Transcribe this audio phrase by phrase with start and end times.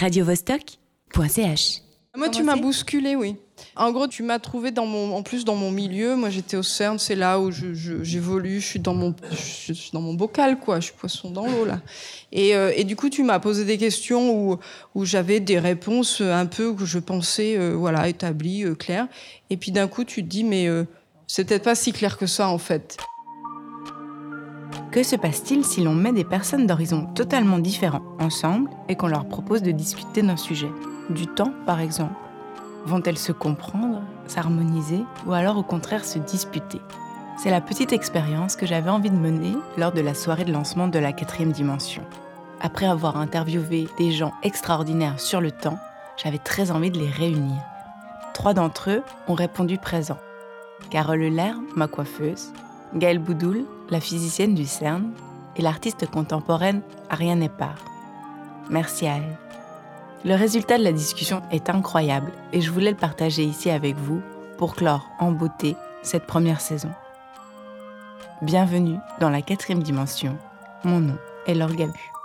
[0.00, 1.82] radiovostok.ch.
[2.16, 3.36] Moi, tu m'as bousculé, oui.
[3.76, 6.16] En gros, tu m'as trouvé dans mon, en plus dans mon milieu.
[6.16, 8.60] Moi, j'étais au CERN, c'est là où j'évolue.
[8.60, 10.80] Je, suis dans mon, je suis dans mon bocal, quoi.
[10.80, 11.80] Je suis poisson dans l'eau là.
[12.32, 14.58] Et, euh, et, du coup, tu m'as posé des questions où,
[14.94, 19.06] où j'avais des réponses un peu que je pensais, euh, voilà, établies, euh, claires.
[19.50, 20.68] Et puis d'un coup, tu te dis, mais
[21.26, 22.96] c'est peut-être pas si clair que ça, en fait.
[24.90, 29.24] Que se passe-t-il si l'on met des personnes d'horizons totalement différents ensemble et qu'on leur
[29.24, 30.70] propose de discuter d'un sujet?
[31.10, 32.14] Du temps, par exemple
[32.86, 36.80] Vont-elles se comprendre, s'harmoniser ou alors au contraire se disputer?
[37.36, 40.88] C'est la petite expérience que j'avais envie de mener lors de la soirée de lancement
[40.88, 42.02] de la quatrième dimension.
[42.60, 45.78] Après avoir interviewé des gens extraordinaires sur le temps,
[46.16, 47.62] j'avais très envie de les réunir.
[48.34, 50.18] Trois d'entre eux ont répondu présent.
[50.90, 52.52] Carole Euler, ma coiffeuse,
[52.96, 55.10] Gaëlle Boudoul, la physicienne du CERN,
[55.56, 57.74] et l'artiste contemporaine Ariane Epar.
[58.70, 59.38] Merci à elle.
[60.24, 64.20] Le résultat de la discussion est incroyable et je voulais le partager ici avec vous
[64.58, 66.90] pour clore en beauté cette première saison.
[68.42, 70.36] Bienvenue dans la quatrième dimension.
[70.84, 72.19] Mon nom est Laure Gabu.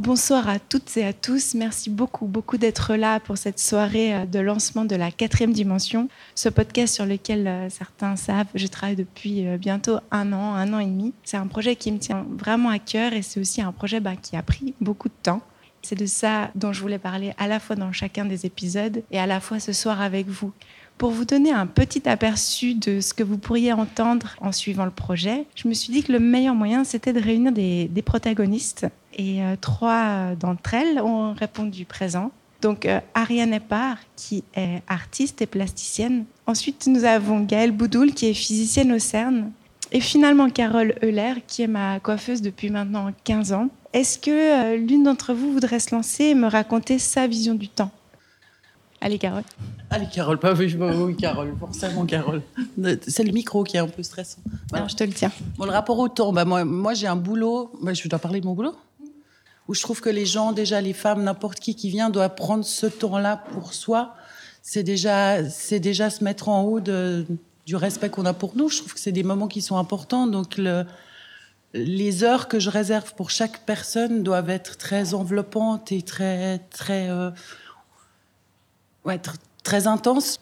[0.00, 1.54] Bonsoir à toutes et à tous.
[1.54, 6.08] Merci beaucoup, beaucoup d'être là pour cette soirée euh, de lancement de la quatrième dimension.
[6.36, 10.72] Ce podcast sur lequel euh, certains savent, je travaille depuis euh, bientôt un an, un
[10.72, 11.14] an et demi.
[11.24, 14.14] C'est un projet qui me tient vraiment à cœur et c'est aussi un projet bah,
[14.14, 15.42] qui a pris beaucoup de temps.
[15.82, 19.18] C'est de ça dont je voulais parler à la fois dans chacun des épisodes et
[19.18, 20.52] à la fois ce soir avec vous.
[20.98, 24.90] Pour vous donner un petit aperçu de ce que vous pourriez entendre en suivant le
[24.90, 28.86] projet, je me suis dit que le meilleur moyen, c'était de réunir des, protagonistes.
[29.18, 32.30] Et euh, trois d'entre elles ont répondu présent.
[32.60, 36.24] Donc euh, Ariane Epar, qui est artiste et plasticienne.
[36.46, 39.50] Ensuite, nous avons Gaëlle Boudoul, qui est physicienne au CERN.
[39.90, 43.68] Et finalement, Carole Euler, qui est ma coiffeuse depuis maintenant 15 ans.
[43.92, 47.68] Est-ce que euh, l'une d'entre vous voudrait se lancer et me raconter sa vision du
[47.68, 47.90] temps?
[49.00, 49.44] Allez, Carole.
[49.90, 52.42] Allez, Carole, pas oui, oui, Carole, forcément, Carole.
[53.06, 54.40] C'est le micro qui est un peu stressant.
[54.72, 55.30] Alors, je te le tiens.
[55.56, 57.70] Bon, le rapport au temps, bah, moi, moi j'ai un boulot.
[57.80, 58.74] Bah, je dois parler de mon boulot
[59.68, 62.64] Où je trouve que les gens, déjà les femmes, n'importe qui qui vient, doit prendre
[62.64, 64.14] ce temps-là pour soi.
[64.62, 68.68] C'est déjà, c'est déjà se mettre en haut du respect qu'on a pour nous.
[68.68, 70.26] Je trouve que c'est des moments qui sont importants.
[70.26, 70.84] Donc, le,
[71.74, 77.10] les heures que je réserve pour chaque personne doivent être très enveloppantes et très, très,
[77.10, 77.30] euh,
[79.04, 79.20] ouais,
[79.62, 80.40] très intenses.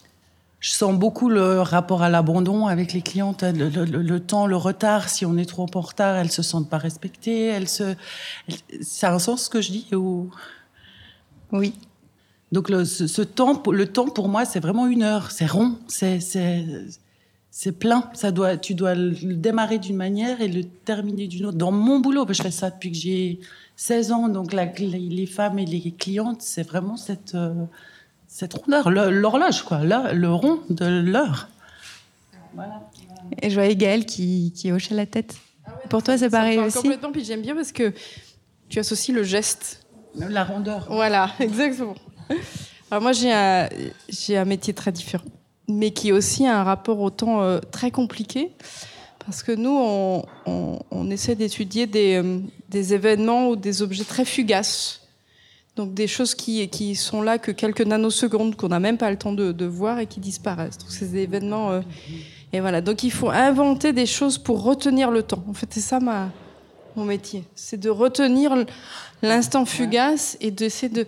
[0.61, 5.09] Je sens beaucoup le rapport à l'abandon avec les clientes, le, temps, le retard.
[5.09, 7.47] Si on est trop en retard, elles se sentent pas respectées.
[7.47, 7.95] Elles se,
[8.81, 10.31] ça a un sens ce que je dis ou?
[11.53, 11.75] Oui.
[12.53, 15.31] Donc le, ce, temps, le temps pour moi, c'est vraiment une heure.
[15.31, 15.77] C'est rond.
[15.89, 16.21] C'est
[17.59, 18.11] c'est plein.
[18.13, 21.57] Ça doit, tu dois le démarrer d'une manière et le terminer d'une autre.
[21.57, 23.41] Dans mon boulot, je fais ça depuis que j'ai
[23.77, 27.65] 16 ans, donc les femmes et les clientes, c'est vraiment cette, euh,
[28.37, 31.49] cette rondeur, l'horloge, quoi, le rond de l'heure.
[33.41, 35.37] Et je voyais Gaëlle qui, qui hochait la tête.
[35.89, 37.95] Pour toi, c'est pareil aussi Complètement, puis j'aime bien parce que
[38.69, 39.87] tu associes le geste.
[40.15, 40.87] La rondeur.
[40.91, 41.95] Voilà, exactement.
[42.91, 43.71] Alors moi, j'ai un,
[44.29, 45.25] un métier très différent
[45.69, 48.53] mais qui est aussi un rapport au temps euh, très compliqué.
[49.19, 52.39] Parce que nous, on, on, essaie d'étudier des, euh,
[52.69, 55.06] des, événements ou des objets très fugaces.
[55.77, 59.19] Donc des choses qui, qui sont là que quelques nanosecondes, qu'on n'a même pas le
[59.19, 60.79] temps de, de, voir et qui disparaissent.
[60.79, 61.71] Donc des événements...
[61.71, 61.81] Euh,
[62.53, 62.81] et voilà.
[62.81, 65.45] Donc il faut inventer des choses pour retenir le temps.
[65.49, 66.31] En fait, c'est ça ma,
[66.97, 67.45] mon métier.
[67.55, 68.55] C'est de retenir
[69.23, 71.07] l'instant fugace et d'essayer de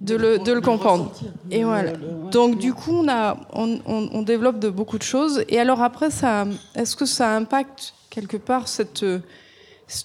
[0.00, 1.12] de le, de le comprendre.
[1.50, 1.92] Et voilà.
[2.30, 5.44] Donc du coup, on, a, on, on, développe de beaucoup de choses.
[5.48, 9.04] Et alors après, ça, est-ce que ça impacte quelque part cette,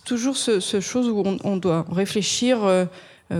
[0.03, 2.85] toujours ce, ce, chose où on, on doit réfléchir euh, euh,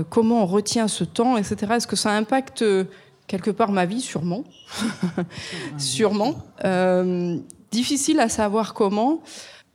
[0.10, 1.74] comment on retient ce temps, etc.
[1.76, 2.86] Est-ce que ça impacte euh,
[3.28, 4.02] quelque part ma vie?
[4.02, 4.44] Sûrement.
[5.78, 6.36] Sûrement.
[7.72, 9.22] difficile à savoir comment.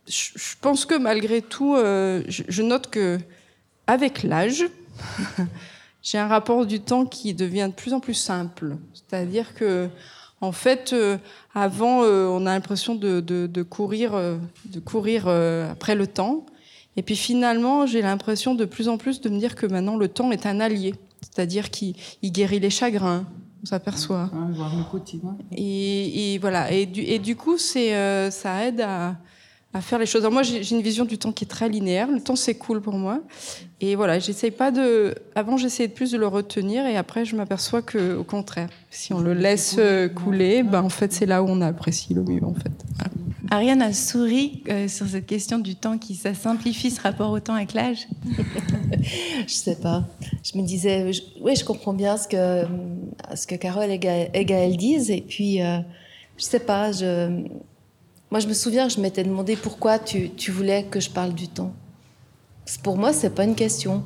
[0.09, 3.19] Je, je, pense que malgré tout, je, je note que
[3.87, 4.65] avec l'âge,
[6.03, 8.77] j'ai un rapport du temps qui devient de plus en plus simple.
[8.95, 9.89] C'est-à-dire que,
[10.41, 11.19] en fait, euh,
[11.55, 14.37] avant, euh, on a l'impression de, de, de, courir, euh,
[14.67, 16.47] de courir après le temps.
[16.97, 20.09] Et puis finalement, j'ai l'impression de plus en plus de me dire que maintenant, le
[20.09, 20.95] temps est un allié.
[21.23, 23.27] C'est-à-dire qu'il guérit les chagrins,
[23.63, 24.31] on s'aperçoit.
[25.53, 26.73] Et, et, voilà.
[26.73, 29.17] Et du, et du coup, c'est, ça aide à,
[29.73, 30.23] à faire les choses.
[30.23, 32.09] Alors moi, j'ai une vision du temps qui est très linéaire.
[32.11, 33.21] Le temps, c'est cool pour moi.
[33.81, 35.15] Et voilà, j'essaye pas de.
[35.35, 39.21] Avant, j'essayais plus de le retenir, et après, je m'aperçois que, au contraire, si on
[39.21, 42.55] le laisse euh, couler, ben en fait, c'est là où on apprécie le mieux, en
[42.55, 42.73] fait.
[43.53, 47.41] Ariane a souri euh, sur cette question du temps qui ça simplifie ce rapport au
[47.41, 48.07] temps avec l'âge.
[49.47, 50.05] je sais pas.
[50.45, 52.65] Je me disais, oui, je comprends bien ce que
[53.35, 55.79] ce que Carole et, Gaël disent, et puis euh,
[56.37, 56.93] je sais pas.
[56.93, 57.45] Je,
[58.31, 61.49] moi, je me souviens, je m'étais demandé pourquoi tu, tu, voulais que je parle du
[61.49, 61.73] temps.
[62.83, 64.05] Pour moi, c'est pas une question.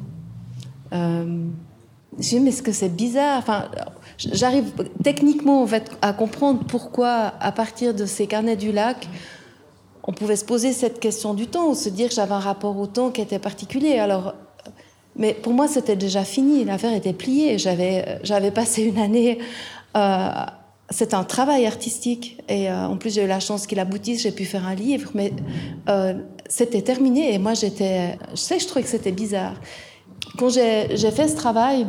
[0.93, 1.45] Euh,
[2.19, 3.39] je dis, mais est-ce que c'est bizarre?
[3.39, 3.69] Enfin,
[4.17, 4.73] j'arrive
[5.03, 5.67] techniquement
[6.01, 9.09] à comprendre pourquoi, à partir de ces carnets du lac,
[10.03, 12.79] on pouvait se poser cette question du temps ou se dire que j'avais un rapport
[12.79, 13.99] au temps qui était particulier.
[13.99, 14.35] Alors,
[15.17, 16.65] mais pour moi, c'était déjà fini.
[16.65, 17.59] L'affaire était pliée.
[17.59, 19.39] J'avais, j'avais passé une année.
[19.97, 20.29] Euh,
[20.91, 24.23] c'est un travail artistique et euh, en plus j'ai eu la chance qu'il aboutisse.
[24.23, 25.33] J'ai pu faire un livre, mais
[25.89, 26.15] euh,
[26.49, 27.35] c'était terminé.
[27.35, 29.57] Et moi, j'étais, je sais, je trouvais que c'était bizarre.
[30.39, 31.87] Quand j'ai, fait ce travail,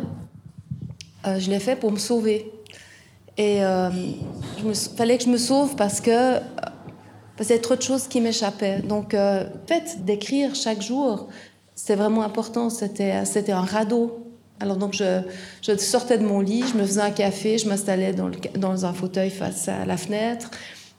[1.28, 2.52] euh, je l'ai fait pour me sauver.
[3.38, 6.40] Et il fallait que je me sauve parce que
[7.36, 8.80] parce trop de choses qui m'échappaient.
[8.80, 9.12] Donc,
[9.68, 11.28] fait d'écrire chaque jour,
[11.74, 12.70] c'était vraiment important.
[12.70, 13.12] C'était
[13.52, 14.25] un radeau.
[14.60, 18.14] Alors, donc, je, sortais de mon lit, je me faisais un café, je m'installais
[18.56, 20.50] dans, un fauteuil face à la fenêtre,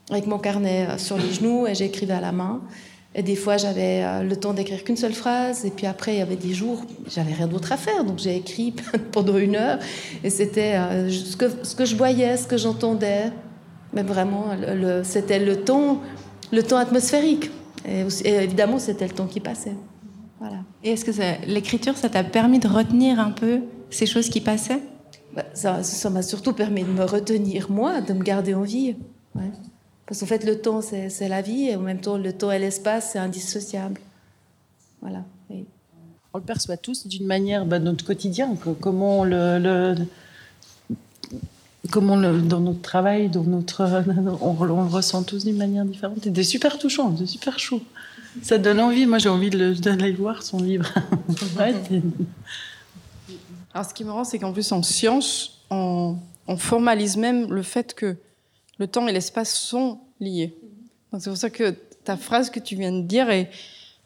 [0.09, 2.61] avec mon carnet euh, sur les genoux, et j'écrivais à la main.
[3.15, 5.65] Et des fois, j'avais euh, le temps d'écrire qu'une seule phrase.
[5.65, 8.03] Et puis après, il y avait des jours, j'avais rien d'autre à faire.
[8.03, 8.75] Donc j'ai écrit
[9.11, 9.79] pendant une heure.
[10.23, 11.35] Et c'était euh, ce,
[11.75, 13.31] que, je voyais, ce que j'entendais.
[13.93, 14.47] Mais vraiment,
[15.03, 16.01] c'était le temps
[16.51, 17.51] le temps atmosphérique.
[17.87, 19.75] Et, évidemment, c'était le temps qui passait.
[20.39, 20.57] Voilà.
[20.83, 24.81] Et est-ce que l'écriture, ça t'a permis de retenir un peu ces choses qui passaient?
[25.35, 28.95] Bah, Ça m'a surtout permis de me retenir, moi, de me garder en vie.
[30.05, 32.59] Parce qu'en fait, le temps, c'est la vie, et en même temps, le temps et
[32.59, 33.99] l'espace, c'est indissociable.
[35.01, 35.23] Voilà.
[36.33, 39.95] On le perçoit tous d'une manière, bah, notre quotidien, comment le
[41.89, 43.83] comment dans notre travail, dans notre,
[44.41, 46.19] on, le ressent tous d'une manière différente.
[46.21, 47.81] C'est super touchant, c'est super chaud.
[48.41, 49.05] Ça donne envie.
[49.05, 50.93] Moi, j'ai envie d'aller voir son livre.
[53.73, 56.17] Alors, ce qui me rend, c'est qu'en plus, en science, on,
[56.57, 58.15] formalise même le fait que
[58.79, 60.55] le temps et l'espace sont liés.
[61.11, 63.49] Donc, c'est pour ça que ta phrase que tu viens de dire, et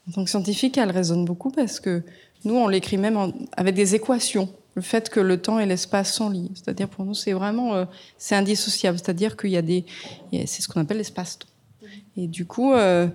[0.10, 2.04] en tant que scientifique, elle résonne beaucoup parce que
[2.44, 6.30] nous, on l'écrit même avec des équations le fait que le temps et l'espace sont
[6.30, 6.50] liés.
[6.54, 7.86] C'est-à-dire pour nous, c'est vraiment euh,
[8.18, 8.98] c'est indissociable.
[8.98, 9.86] C'est-à-dire qu'il y a des,
[10.32, 11.48] c'est ce qu'on appelle l'espace-temps.
[12.18, 13.08] Et du coup, euh,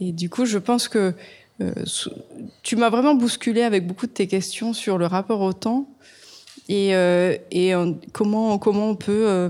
[0.00, 1.14] et du coup, je pense que
[1.60, 1.72] euh,
[2.62, 5.88] tu m'as vraiment bousculé avec beaucoup de tes questions sur le rapport au temps
[6.68, 6.92] et,
[7.50, 7.72] et
[8.12, 9.48] comment on peut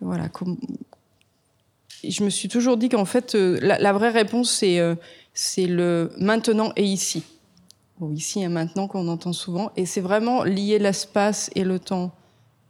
[0.00, 0.28] voilà.
[2.04, 7.22] je me suis toujours dit qu'en fait, la, vraie réponse c'est le maintenant et ici
[8.12, 12.12] ici et maintenant qu'on entend souvent, et c'est vraiment lier l'espace et le temps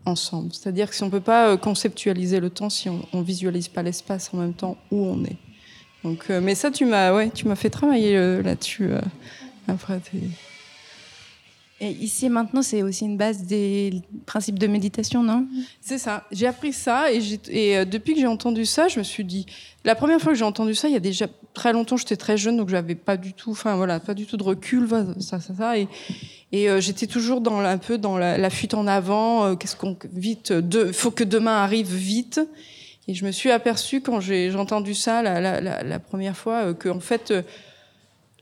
[0.04, 0.52] ensemble.
[0.52, 3.68] C'est-à-dire que si on ne peut pas euh, conceptualiser le temps si on ne visualise
[3.68, 5.36] pas l'espace en même temps où on est.
[6.04, 8.90] Donc, euh, mais ça, tu m'as ouais, tu m'as fait travailler euh, là-dessus.
[9.68, 10.00] après,
[11.78, 15.46] et ici et maintenant, c'est aussi une base des principes de méditation, non?
[15.82, 16.24] C'est ça.
[16.32, 17.20] J'ai appris ça et,
[17.50, 19.44] et depuis que j'ai entendu ça, je me suis dit.
[19.84, 22.36] La première fois que j'ai entendu ça, il y a déjà très longtemps, j'étais très
[22.36, 24.88] jeune, donc j'avais pas du tout, enfin voilà, pas du tout de recul,
[25.20, 25.78] ça, ça, ça.
[25.78, 25.86] Et,
[26.52, 29.44] et euh, j'étais toujours dans un peu dans la, fuite en avant.
[29.44, 32.40] Euh, qu'est-ce qu'on vite, de, faut que demain arrive vite.
[33.08, 36.74] Et je me suis aperçue quand j'ai entendu ça la, la, la, première fois euh,
[36.74, 37.32] que en fait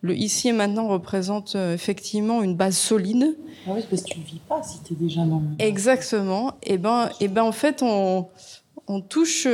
[0.00, 3.36] le ici et maintenant représente effectivement une base solide.
[3.66, 6.54] Ah oui, parce que tu ne vis pas si tu es déjà dans Exactement.
[6.62, 8.28] Et ben, et ben en fait on,
[8.86, 9.46] on touche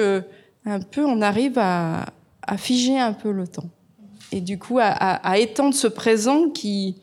[0.65, 2.07] un peu, on arrive à,
[2.43, 3.71] à figer un peu le temps.
[4.33, 6.97] Et du coup, à, étendre ce présent qui,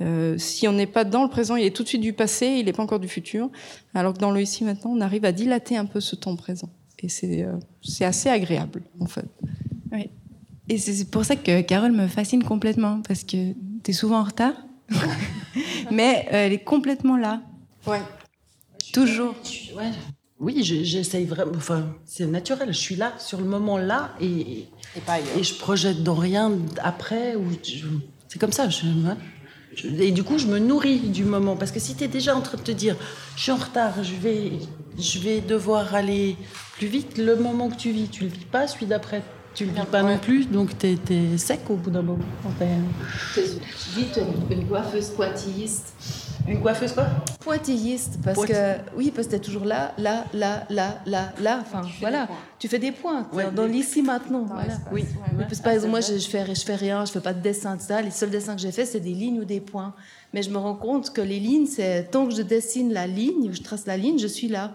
[0.00, 2.46] euh, si on n'est pas dans le présent, il est tout de suite du passé,
[2.46, 3.50] il n'est pas encore du futur.
[3.94, 6.68] Alors que dans le ici maintenant, on arrive à dilater un peu ce temps présent.
[7.00, 9.26] Et c'est euh, c'est assez agréable, en fait.
[9.92, 10.10] Oui.
[10.68, 14.24] Et c'est pour ça que Carole me fascine complètement, parce que tu es souvent en
[14.24, 14.54] retard,
[15.90, 17.42] mais euh, elle est complètement là.
[17.86, 18.00] Ouais.
[18.92, 19.34] Toujours.
[19.76, 19.90] Ouais.
[20.40, 21.52] Oui, j'essaye vraiment.
[21.56, 22.72] Enfin, c'est naturel.
[22.72, 26.52] Je suis là, sur le moment là, et, et, pas et je projette dans rien
[26.82, 27.36] après.
[27.36, 27.44] Ou
[28.28, 28.68] c'est comme ça.
[28.68, 28.86] Je,
[29.98, 31.56] et du coup, je me nourris du moment.
[31.56, 32.96] Parce que si tu es déjà en train de te dire,
[33.36, 34.52] je suis en retard, je vais,
[34.98, 36.36] je vais devoir aller
[36.76, 39.22] plus vite, le moment que tu vis, tu le vis pas, celui d'après,
[39.54, 40.46] tu le vis pas non plus.
[40.46, 42.24] Donc, tu es, sec au bout d'un moment.
[43.96, 45.94] Vite, une coiffeuse pointilliste
[46.46, 47.06] une coiffeuse quoi?
[47.40, 48.52] Pointilliste, parce que
[48.96, 51.58] oui, parce que t'es toujours là, là, là, là, là, là.
[51.62, 52.28] Enfin, voilà,
[52.58, 54.44] tu fais des points dans l'ici maintenant.
[54.44, 54.74] voilà.
[54.92, 55.04] Oui.
[55.38, 57.76] parce par exemple, moi, je, je, fais, je fais rien, je fais pas de dessin
[57.76, 58.02] de ça.
[58.02, 59.94] Les seuls dessins que j'ai fait, c'est des lignes ou des points.
[60.32, 63.50] Mais je me rends compte que les lignes, c'est tant que je dessine la ligne,
[63.52, 64.74] je trace la ligne, je suis là.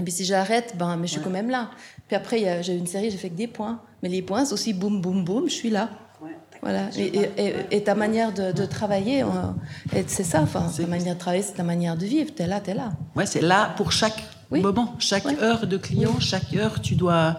[0.00, 1.68] Et puis si j'arrête, ben, mais je suis quand même là.
[2.08, 3.82] Puis après, j'ai une série, j'ai fait que des points.
[4.02, 5.90] Mais les points, c'est aussi boum, boum, boum, je suis là.
[6.62, 6.88] Voilà.
[6.96, 9.22] Et, ta manière de, travailler,
[10.06, 10.40] c'est ça.
[10.40, 12.32] Enfin, ta manière de travailler, c'est ta manière de vivre.
[12.34, 12.92] T'es là, t'es là.
[13.14, 17.36] Ouais, c'est là pour chaque moment, chaque heure de client, chaque heure, tu dois,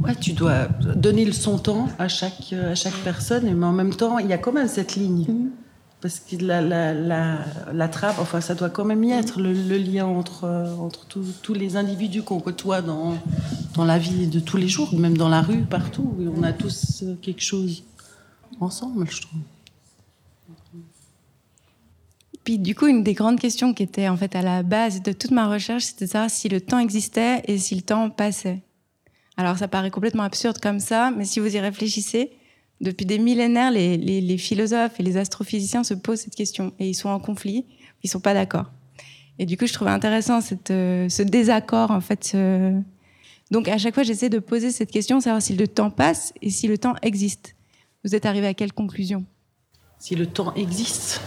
[0.00, 3.50] ouais, tu dois donner son temps à chaque, à chaque personne.
[3.54, 5.24] Mais en même temps, il y a quand même cette ligne.
[5.24, 5.57] Mm-hmm.
[6.00, 10.44] Parce que la, la, trappe, enfin, ça doit quand même y être, le, lien entre,
[10.78, 13.16] entre tous les individus qu'on côtoie dans,
[13.74, 16.14] dans la vie de tous les jours, même dans la rue, partout.
[16.36, 17.82] On a tous quelque chose
[18.60, 19.40] ensemble, je trouve.
[22.44, 25.12] Puis du coup, une des grandes questions qui était en fait à la base de
[25.12, 28.62] toute ma recherche, c'était de savoir si le temps existait et si le temps passait.
[29.36, 32.32] Alors ça paraît complètement absurde comme ça, mais si vous y réfléchissez,
[32.80, 37.08] depuis des millénaires, les, philosophes et les astrophysiciens se posent cette question et ils sont
[37.08, 37.66] en conflit,
[38.02, 38.70] ils sont pas d'accord.
[39.38, 42.36] Et du coup, je trouvais intéressant cette, euh, ce désaccord en fait.
[43.50, 46.50] Donc à chaque fois, j'essaie de poser cette question, savoir si le temps passe et
[46.50, 47.54] si le temps existe.
[48.04, 49.24] Vous êtes arrivé à quelle conclusion?
[49.98, 51.20] Si le temps existe.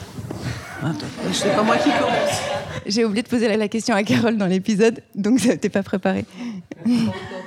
[0.82, 2.42] Attends, sais pas moi qui commence.
[2.86, 6.26] J'ai oublié de poser la question à Carole dans l'épisode, donc ça n'était pas préparé.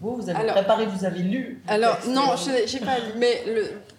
[0.00, 1.62] Vous, vous avez préparé, vous avez lu.
[1.66, 3.12] Alors, non, je n'ai pas lu.
[3.16, 3.42] Mais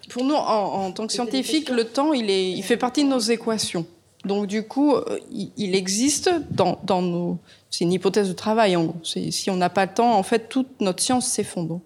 [0.08, 3.18] pour nous, en, tant que scientifiques, le temps, il, est, il fait partie de nos
[3.18, 3.86] équations.
[4.24, 7.38] Donc, du coup, euh, il, existe dans, dans nos.
[7.70, 9.00] C'est une hypothèse de travail, en gros.
[9.02, 11.80] Si on n'a pas le temps, en fait, toute notre science s'effondre.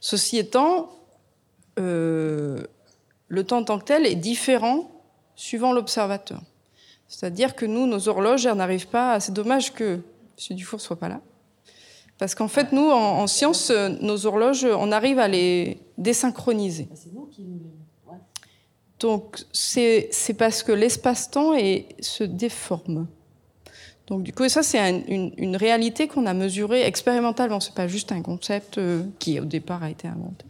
[0.00, 0.90] Ceci étant,
[1.78, 2.58] euh,
[3.28, 4.90] le temps en tant que tel est différent
[5.34, 6.40] suivant l'observateur.
[7.08, 9.18] C'est-à-dire que nous, nos horloges, n'arrivent pas.
[9.20, 9.94] C'est dommage que
[10.50, 10.56] M.
[10.56, 11.20] Dufour soit pas là.
[12.18, 13.70] Parce qu'en fait, nous, en, science,
[14.00, 16.88] nos horloges, on arrive à les désynchroniser.
[16.90, 17.70] Ah, c'est nous qui nous les...
[18.98, 21.52] Donc, c'est parce que l'espace-temps
[22.00, 23.06] se déforme.
[24.06, 27.60] Donc, du coup, ça, c'est une, réalité qu'on a mesurée expérimentalement.
[27.60, 30.46] C'est pas juste un concept euh, qui, au départ, a été inventé.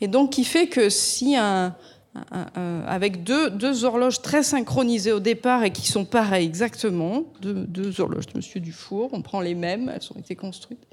[0.00, 1.76] Et donc, qui fait que si un,
[2.14, 8.00] avec deux, deux, horloges très synchronisées au départ et qui sont pareilles exactement, deux, deux,
[8.00, 10.86] horloges de Monsieur Dufour, on prend les mêmes, elles ont été construites.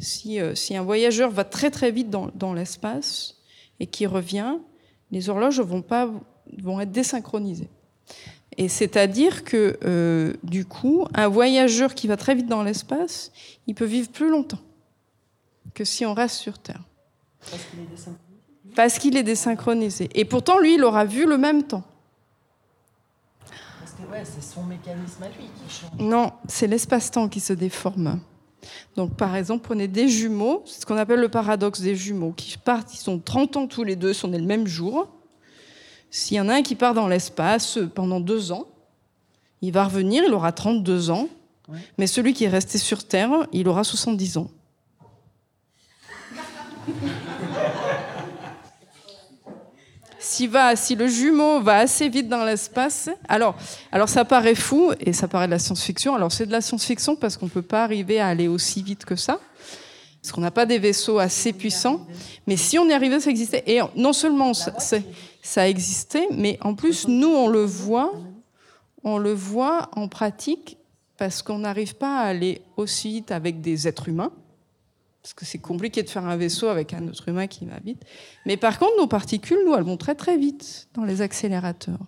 [0.00, 3.36] Si, euh, si un voyageur va très très vite dans, dans l'espace
[3.78, 4.56] et qui revient,
[5.10, 6.10] les horloges vont, pas,
[6.58, 7.68] vont être désynchronisées.
[8.56, 13.32] Et c'est-à-dire que, euh, du coup, un voyageur qui va très vite dans l'espace,
[13.66, 14.60] il peut vivre plus longtemps
[15.74, 16.82] que si on reste sur Terre.
[18.74, 20.08] Parce qu'il est désynchronisé.
[20.14, 21.84] Et pourtant, lui, il aura vu le même temps.
[23.80, 25.98] Parce que ouais, c'est son mécanisme à lui qui change.
[25.98, 28.20] Non, c'est l'espace-temps qui se déforme.
[28.96, 32.58] Donc, par exemple, prenez des jumeaux, c'est ce qu'on appelle le paradoxe des jumeaux, qui
[32.58, 35.08] partent, ils sont 30 ans tous les deux, sont nés le même jour.
[36.10, 38.66] S'il y en a un qui part dans l'espace pendant deux ans,
[39.62, 41.28] il va revenir, il aura 32 ans,
[41.98, 44.50] mais celui qui est resté sur Terre, il aura 70 ans.
[50.20, 53.56] si, va, si le jumeau va assez vite dans l'espace, alors,
[53.90, 56.14] alors ça paraît fou et ça paraît de la science-fiction.
[56.14, 59.04] Alors c'est de la science-fiction parce qu'on ne peut pas arriver à aller aussi vite
[59.04, 59.40] que ça,
[60.22, 62.06] parce qu'on n'a pas des vaisseaux assez puissants.
[62.46, 63.64] Mais si on y arrivait, ça existait.
[63.66, 64.74] Et non seulement ça,
[65.42, 68.12] ça existait, mais en plus, nous, on le voit,
[69.02, 70.76] on le voit en pratique
[71.16, 74.32] parce qu'on n'arrive pas à aller aussi vite avec des êtres humains
[75.22, 78.02] parce que c'est compliqué de faire un vaisseau avec un autre humain qui va vite.
[78.46, 81.98] Mais par contre, nos particules, nous, elles vont très très vite dans les accélérateurs.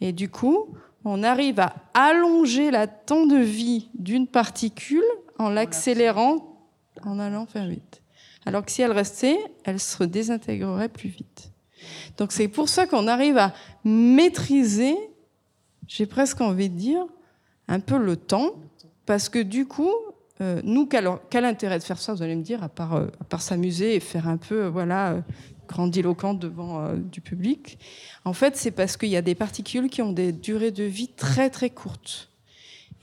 [0.00, 5.02] Et du coup, on arrive à allonger la temps de vie d'une particule
[5.38, 6.68] en l'accélérant,
[7.04, 8.02] en allant faire vite.
[8.46, 11.50] Alors que si elle restait, elle se désintégrerait plus vite.
[12.16, 13.52] Donc c'est pour ça qu'on arrive à
[13.84, 14.96] maîtriser,
[15.86, 17.04] j'ai presque envie de dire,
[17.68, 18.54] un peu le temps,
[19.06, 19.92] parce que du coup,
[20.40, 23.06] euh, nous, quel, intérêt de faire ça, vous allez me dire, à part, euh,
[23.38, 25.22] s'amuser et faire un peu, euh, voilà,
[25.66, 27.78] grandiloquent devant du public?
[28.24, 31.08] En fait, c'est parce qu'il y a des particules qui ont des durées de vie
[31.08, 32.30] très très courtes.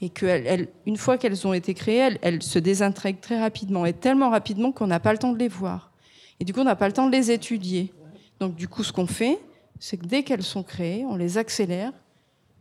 [0.00, 4.72] Et qu'une fois qu'elles ont été créées, elles, se désintègrent très rapidement, et tellement rapidement
[4.72, 5.92] qu'on n'a pas le temps de les voir.
[6.40, 7.92] Et du coup, on n'a pas le temps de les étudier.
[8.40, 9.38] Donc, du coup, ce qu'on fait,
[9.78, 11.92] c'est que dès qu'elles sont créées, on les accélère,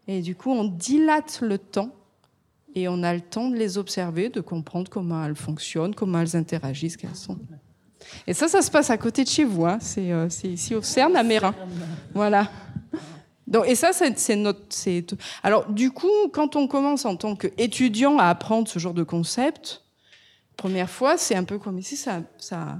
[0.08, 1.91] et du coup, on dilate le temps
[2.75, 6.36] et on a le temps de les observer, de comprendre comment elles fonctionnent, comment elles
[6.36, 7.39] interagissent, quelles sont.
[8.27, 9.65] Et ça, ça se passe à côté de chez vous.
[9.65, 9.79] Hein.
[9.79, 11.55] C'est ici au CERN à Mérin.
[12.13, 12.51] Voilà.
[13.65, 14.62] Et ça, c'est notre.
[15.44, 19.84] Alors, du coup, quand on commence en tant qu'étudiant à apprendre ce genre de concept,
[20.58, 22.79] première fois, c'est un peu comme ici, ça, ça,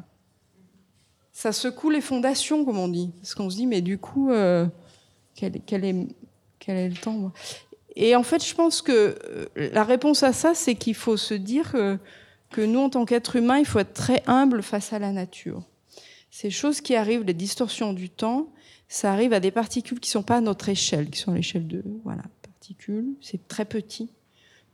[1.32, 3.12] ça secoue les fondations, comme on dit.
[3.22, 4.66] Parce qu'on se dit, mais du coup, euh,
[5.36, 6.08] quel, quel, est,
[6.60, 7.32] quel est le temps
[7.96, 8.92] Et en fait, je pense que
[9.28, 13.38] euh, la réponse à ça, c'est qu'il faut se dire que, nous, en tant qu'êtres
[13.38, 15.64] humains, il faut être très humble face à la nature.
[16.32, 18.50] Ces choses qui arrivent, les distorsions du temps,
[18.88, 21.36] ça arrive à des particules qui ne sont pas à notre échelle, qui sont à
[21.36, 23.08] l'échelle de voilà, particules.
[23.22, 24.10] C'est très petit.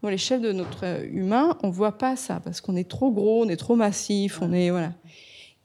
[0.04, 3.46] à l'échelle de notre humain, on ne voit pas ça parce qu'on est trop gros,
[3.46, 4.94] on est trop massif, on est voilà.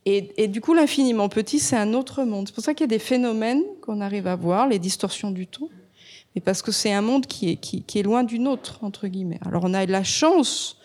[0.08, 2.46] Et du coup, l'infiniment petit, c'est un autre monde.
[2.46, 5.48] C'est pour ça qu'il y a des phénomènes qu'on arrive à voir, les distorsions du
[5.48, 5.68] temps,
[6.36, 9.40] mais parce que c'est un monde qui est, loin du nôtre, entre guillemets.
[9.44, 10.76] Alors, on a la chance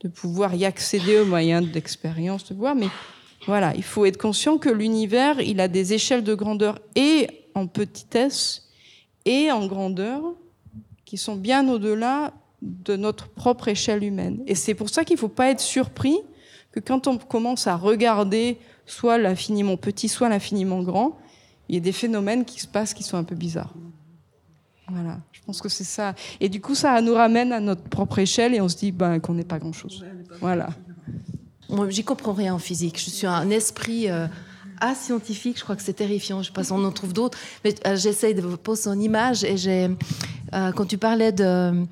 [0.00, 2.88] de pouvoir y accéder au moyen d'expérience, de voir, mais
[3.46, 7.66] voilà, il faut être conscient que l'univers, il a des échelles de grandeur et en
[7.66, 8.68] petitesse
[9.24, 10.20] et en grandeur
[11.06, 14.42] qui sont bien au-delà de notre propre échelle humaine.
[14.46, 16.18] Et c'est pour ça qu'il ne faut pas être surpris
[16.70, 21.16] que quand on commence à regarder soit l'infiniment petit, soit l'infiniment grand,
[21.70, 23.72] il y a des phénomènes qui se passent qui sont un peu bizarres.
[24.90, 26.14] Voilà, je pense que c'est ça.
[26.40, 29.20] Et du coup, ça nous ramène à notre propre échelle et on se dit ben,
[29.20, 30.04] qu'on n'est pas grand-chose.
[30.40, 30.70] Voilà.
[31.68, 32.98] Moi, j'y comprends rien en physique.
[32.98, 34.26] Je suis un esprit euh,
[34.80, 35.58] ascientifique.
[35.58, 36.42] Je crois que c'est terrifiant.
[36.42, 37.36] Je sais pas si on en trouve d'autres.
[37.64, 39.44] Mais euh, j'essaye de poser en image.
[39.44, 39.90] Et j'ai,
[40.54, 41.84] euh, quand tu parlais de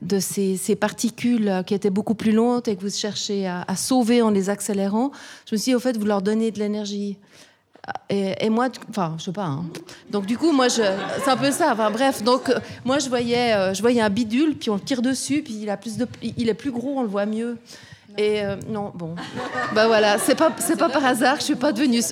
[0.00, 4.30] de ces, particules qui étaient beaucoup plus lentes et que vous cherchez à, sauver en
[4.30, 5.12] les accélérant,
[5.46, 7.18] je me suis dit, au fait, vous leur donnez de l'énergie.
[8.08, 9.44] Et, moi, enfin, je sais pas.
[9.44, 9.64] Hein.
[10.10, 10.82] Donc du coup, moi, je,
[11.24, 11.72] c'est un peu ça.
[11.72, 14.80] Enfin bref, donc euh, moi, je voyais, euh, je voyais un bidule, puis on le
[14.80, 17.58] tire dessus, puis il a plus de, il est plus gros, on le voit mieux.
[18.18, 19.14] Et euh, non, bon,
[19.74, 22.02] bah voilà, c'est pas, c'est pas par hasard, je suis pas devenue.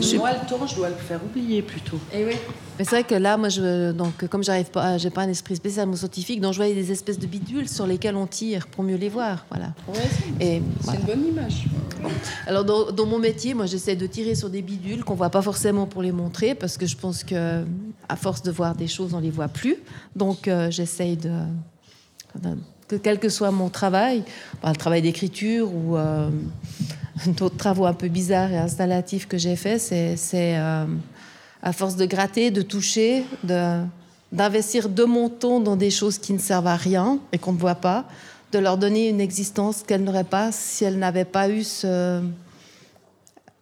[0.00, 0.16] Je...
[0.16, 1.98] Moi, le temps, je dois le faire oublier plutôt.
[2.12, 2.34] Et eh oui.
[2.78, 5.54] Mais c'est vrai que là, moi, je, donc, comme j'arrive pas, j'ai pas un esprit
[5.54, 8.96] spécialement scientifique, donc je voyais des espèces de bidules sur lesquelles on tire pour mieux
[8.96, 9.72] les voir, voilà.
[9.86, 10.00] Ouais,
[10.40, 11.66] c'est, une bonne image.
[12.46, 15.42] Alors dans, dans, mon métier, moi, j'essaie de tirer sur des bidules qu'on voit pas
[15.42, 17.64] forcément pour les montrer, parce que je pense que
[18.08, 19.76] à force de voir des choses, on les voit plus.
[20.16, 21.30] Donc euh, j'essaie de,
[22.88, 24.24] que quel que soit mon travail,
[24.64, 26.30] le travail d'écriture ou euh,
[27.26, 30.86] d'autres travaux un peu bizarres et installatifs que j'ai faits, c'est euh,
[31.62, 33.24] à force de gratter, de toucher,
[34.32, 37.58] d'investir de mon temps dans des choses qui ne servent à rien et qu'on ne
[37.58, 38.04] voit pas,
[38.52, 42.22] de leur donner une existence qu'elles n'auraient pas si elles n'avaient pas eu ce...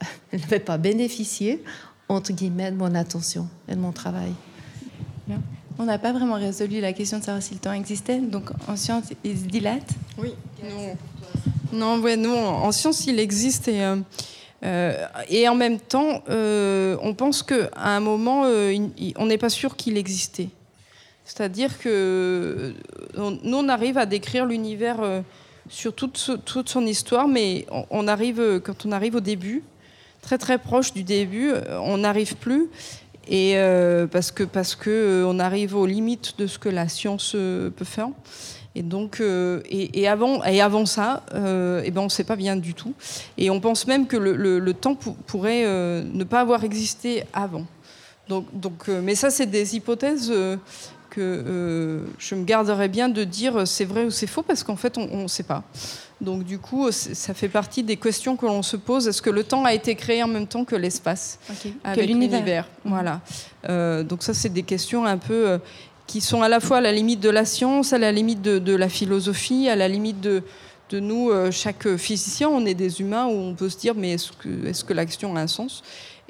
[0.33, 1.62] elles n'avaient pas bénéficié,
[2.09, 4.33] entre guillemets, de mon attention et de mon travail.
[5.79, 8.19] On n'a pas vraiment résolu la question de savoir si le temps existait.
[8.19, 9.88] Donc en science, il se dilate
[10.19, 10.35] Oui.
[11.73, 12.37] Non, ouais, non.
[12.39, 13.97] En science, il existe et euh,
[14.65, 18.43] euh, et en même temps, euh, on pense qu'à un moment,
[19.17, 20.51] on n'est pas sûr qu'il existait.
[21.25, 22.75] C'est-à-dire que
[23.17, 25.01] nous, on arrive à décrire l'univers
[25.69, 29.65] sur toute, toute, son histoire, mais on, arrive, quand on arrive au début,
[30.21, 32.69] très très proche du début, on n'arrive plus.
[33.29, 33.57] Et
[34.13, 38.11] parce que parce que on arrive aux limites de ce que la science peut faire.
[38.75, 42.37] Et donc, euh, et, avant, et avant ça, euh, eh ben on ne sait pas
[42.37, 42.95] bien du tout.
[43.37, 47.67] Et on pense même que le, temps pourrait euh, ne pas avoir existé avant.
[48.29, 50.33] Donc, donc mais ça, c'est des hypothèses
[51.11, 54.97] que je me garderais bien de dire c'est vrai ou c'est faux parce qu'en fait,
[54.97, 55.65] on ne sait pas.
[56.23, 59.09] Donc du coup, ça fait partie des questions que l'on se pose.
[59.09, 61.39] Est-ce que le temps a été créé en même temps que l'espace,
[61.85, 62.67] avec l'univers?
[62.87, 63.21] Voilà.
[64.05, 65.59] donc ça, c'est des questions un peu
[66.07, 68.75] qui sont à la fois à la limite de la science, à la limite de,
[68.75, 70.43] la philosophie, à la limite de,
[70.93, 74.85] nous, euh, chaque physicien, on est des humains où on peut se dire mais est-ce
[74.85, 75.83] que, l'action a un sens?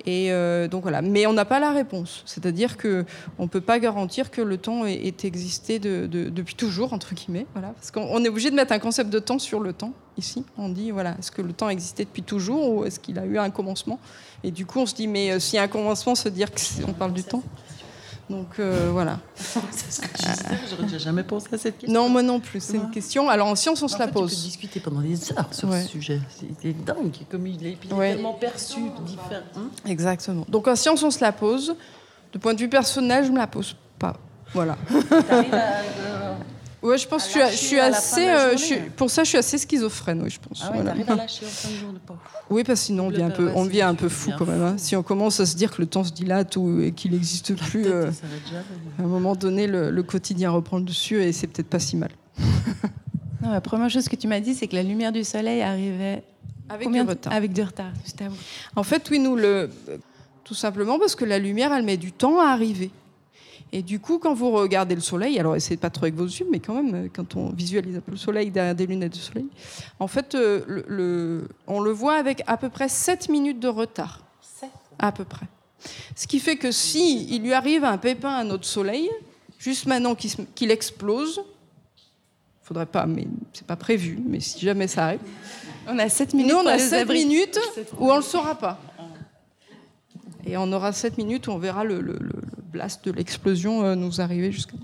[0.05, 2.23] Et euh, donc voilà, mais on n'a pas la réponse.
[2.27, 3.05] C'est-à-dire que
[3.39, 7.47] on peut pas garantir que le temps ait, existé de, depuis toujours entre guillemets.
[7.53, 9.93] Voilà, parce qu'on est obligé de mettre un concept de temps sur le temps.
[10.19, 13.27] Ici, on dit voilà, est-ce que le temps existait depuis toujours ou est-ce qu'il a
[13.27, 14.01] eu un commencement?
[14.43, 16.49] Et du coup, on se dit mais euh, s'il y a un commencement, se dire
[16.51, 17.43] qu'on parle du temps.
[18.33, 19.19] Donc euh, voilà.
[19.35, 22.01] c'est ce que je j'aurais jamais pensé à cette question.
[22.01, 22.63] Non, moi non plus.
[22.63, 23.29] C'est une question.
[23.29, 24.33] Alors en science, on se la pose.
[24.33, 26.19] On peut discuter pendant des heures sur ce sujet.
[26.63, 29.43] C'est dingue, comme il est, tellement perçu, différent.
[29.57, 29.69] Hein.
[29.85, 30.47] Exactement.
[30.49, 31.77] Donc en science, on se la pose.
[32.33, 34.17] De point de vue personnel, je me la pose pas.
[34.55, 34.79] Voilà.
[36.83, 38.29] Ouais, je pense que je suis, assez.
[38.29, 38.57] Euh,
[38.97, 40.63] pour ça, je suis assez schizophrène, oui, je pense.
[40.65, 41.13] Ah ouais, voilà.
[41.13, 42.17] à lâcher en fin de journée, pas.
[42.51, 44.63] Oui, parce que sinon, on devient un peu, on devient un peu fou quand même.
[44.63, 44.75] Hein.
[44.79, 47.55] Si on commence à se dire que le temps se dilate ou et qu'il n'existe
[47.55, 48.11] plus, euh,
[48.99, 52.11] à un moment donné, le, quotidien reprend le dessus et c'est peut-être pas si mal.
[53.43, 56.25] non, la première chose que tu m'as dit, c'est que la lumière du soleil arrivait
[56.69, 57.33] avec du retard.
[57.33, 57.93] Avec du retard,
[58.75, 59.71] En fait, oui, nous le,
[60.43, 62.91] tout simplement parce que la lumière, elle met du temps à arriver.
[63.75, 66.47] Et du coup, quand vous regardez le soleil, alors essayez pas trop avec vos yeux,
[66.51, 69.47] mais quand même, quand on visualise un peu le soleil derrière des lunettes de soleil,
[69.99, 74.21] en fait, euh, le, on le voit avec à peu près 7 minutes de retard.
[74.43, 75.47] 7 À peu près.
[76.15, 79.11] Ce qui fait que si il lui arrive un pépin à notre soleil,
[79.59, 81.43] juste maintenant qu'il explose.
[82.63, 84.19] Faudrait pas, mais c'est pas prévu.
[84.25, 85.21] Mais si jamais ça arrive,
[85.89, 86.53] on a 7 minutes.
[86.53, 87.59] Nous, on a 7 minutes
[87.99, 88.79] où on le saura pas.
[90.45, 92.01] Et on aura 7 minutes où on verra le,
[92.73, 94.75] blast de l'explosion euh, nous arriver jusqu'à.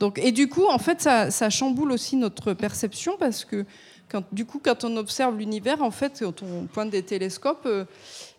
[0.00, 3.64] Donc, et du coup, en fait, ça, ça, chamboule aussi notre perception parce que,
[4.10, 7.84] quand, du coup, quand on observe l'univers, en fait, quand on pointe des télescopes, euh,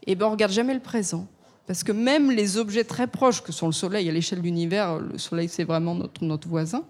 [0.06, 1.28] et ben, on regarde jamais le présent.
[1.65, 5.00] Parce que même les objets très proches, que sont le Soleil à l'échelle de l'univers,
[5.00, 6.84] le Soleil c'est vraiment notre, notre voisin,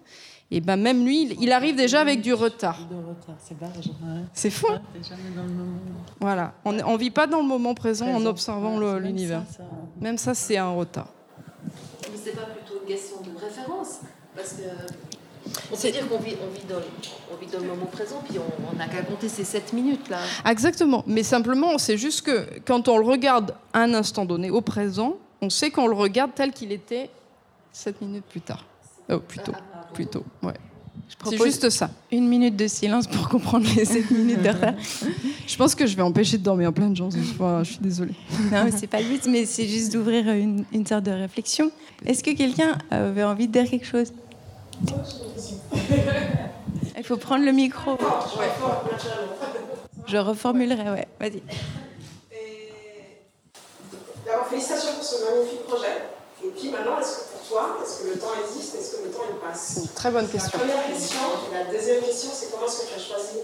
[0.49, 2.79] et ben même lui, il arrive déjà avec du retard.
[4.34, 4.67] C'est fou.
[4.69, 4.82] Hein
[6.19, 9.43] voilà, on ne vit pas dans le moment présent, en observant l'univers.
[9.99, 11.08] Même ça, c'est un retard.
[12.23, 13.99] C'est pas plutôt une question de référence,
[14.36, 14.63] parce que
[15.71, 16.81] on peut dire qu'on vit, on vit, dans,
[17.31, 20.19] on vit dans le moment présent, puis on n'a qu'à compter ces 7 minutes là.
[20.49, 24.62] Exactement, mais simplement, c'est juste que quand on le regarde à un instant donné, au
[24.62, 27.09] présent, on sait qu'on le regarde tel qu'il était
[27.73, 28.63] 7 minutes plus tard.
[29.12, 29.51] Oh, plutôt,
[29.93, 30.53] plutôt, ouais.
[31.25, 31.89] C'est juste ça.
[32.12, 34.73] Une minute de silence pour comprendre les 7 minutes de retard.
[35.47, 38.15] je pense que je vais empêcher de dormir plein de gens Je suis désolée.
[38.51, 41.71] Non, c'est pas le but, mais c'est juste d'ouvrir une, une, sorte de réflexion.
[42.06, 44.12] Est-ce que quelqu'un avait envie de dire quelque chose?
[46.97, 47.97] Il faut prendre le micro.
[50.08, 51.08] Je reformulerai, ouais.
[51.19, 51.41] Vas-y.
[54.25, 56.03] D'abord, félicitations pour ce magnifique projet.
[56.45, 59.23] Et puis maintenant, est-ce que toi, est-ce que le temps existe Est-ce que le temps
[59.29, 60.60] il passe Une très bonne question.
[60.60, 61.19] La première question.
[61.51, 63.38] La deuxième question, c'est comment est-ce que tu as choisi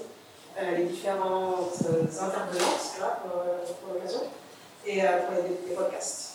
[0.59, 4.21] euh, les différentes euh, intervenantes pour, euh, pour l'occasion
[4.85, 6.29] et pour les podcasts?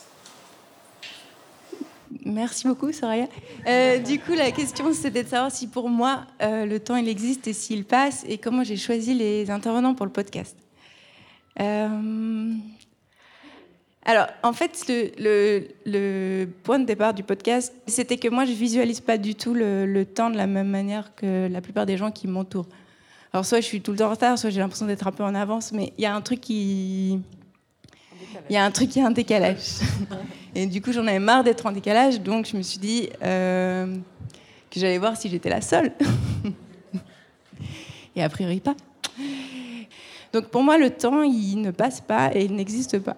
[2.24, 3.27] Merci beaucoup, Soraya.
[3.66, 7.09] Euh, du coup, la question, c'était de savoir si pour moi, euh, le temps, il
[7.09, 10.57] existe et s'il passe, et comment j'ai choisi les intervenants pour le podcast.
[14.07, 14.85] Alors, en fait,
[15.19, 20.05] le, point de départ du podcast, c'était que moi, je visualise pas du tout le,
[20.05, 22.69] temps de la même manière que la plupart des gens qui m'entourent.
[23.33, 25.25] Alors, soit je suis tout le temps en retard, soit j'ai l'impression d'être un peu
[25.25, 27.19] en avance, mais il y a un truc qui...
[28.51, 29.81] Il y a un truc qui est un décalage.
[30.55, 33.87] Et du coup, j'en avais marre d'être en décalage, donc je me suis dit euh,
[34.71, 35.93] que j'allais voir si j'étais la seule.
[38.17, 38.75] et a priori pas.
[40.33, 43.17] Donc pour moi, le temps, il ne passe pas et il n'existe pas.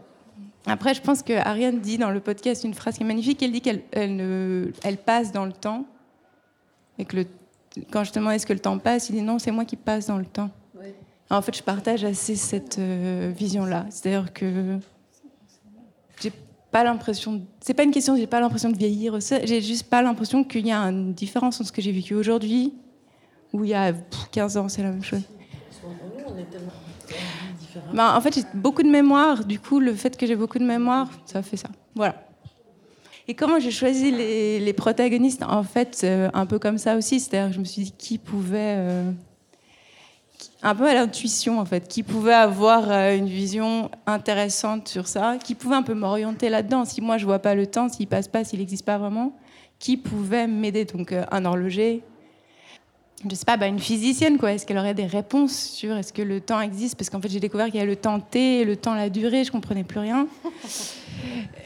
[0.66, 3.42] Après, je pense que Ariane dit dans le podcast une phrase qui est magnifique.
[3.42, 5.86] Elle dit qu'elle elle elle passe dans le temps.
[6.98, 7.26] Et que le,
[7.90, 10.06] quand je demande est-ce que le temps passe, il dit non, c'est moi qui passe
[10.06, 10.50] dans le temps.
[11.28, 13.86] En fait, je partage assez cette euh, vision-là.
[13.90, 14.78] C'est-à-dire que
[16.20, 16.32] j'ai
[16.70, 17.42] pas l'impression.
[17.60, 19.18] C'est pas une question, j'ai pas l'impression de vieillir.
[19.20, 22.74] J'ai juste pas l'impression qu'il y a une différence entre ce que j'ai vécu aujourd'hui
[23.52, 23.92] ou il y a
[24.32, 25.22] 15 ans, c'est la même chose.
[27.92, 29.44] Bah, en fait, j'ai beaucoup de mémoire.
[29.44, 31.68] Du coup, le fait que j'ai beaucoup de mémoire, ça fait ça.
[31.94, 32.26] Voilà.
[33.28, 37.18] Et comment j'ai choisi les, protagonistes En fait, euh, un peu comme ça aussi.
[37.18, 38.76] C'est-à-dire, je me suis dit qui pouvait.
[38.78, 39.10] Euh,
[40.62, 45.38] un peu à l'intuition en fait, qui pouvait avoir euh, une vision intéressante sur ça,
[45.42, 46.84] qui pouvait un peu m'orienter là-dedans.
[46.84, 49.36] Si moi je vois pas le temps, s'il passe pas, s'il n'existe pas vraiment,
[49.78, 50.84] qui pouvait m'aider?
[50.84, 52.02] Donc un horloger,
[53.28, 54.52] je sais pas, bah, une physicienne quoi.
[54.52, 56.96] Est-ce qu'elle aurait des réponses sur est-ce que le temps existe?
[56.96, 59.44] Parce qu'en fait j'ai découvert qu'il y a le temps T, le temps la durée,
[59.44, 60.26] je comprenais plus rien.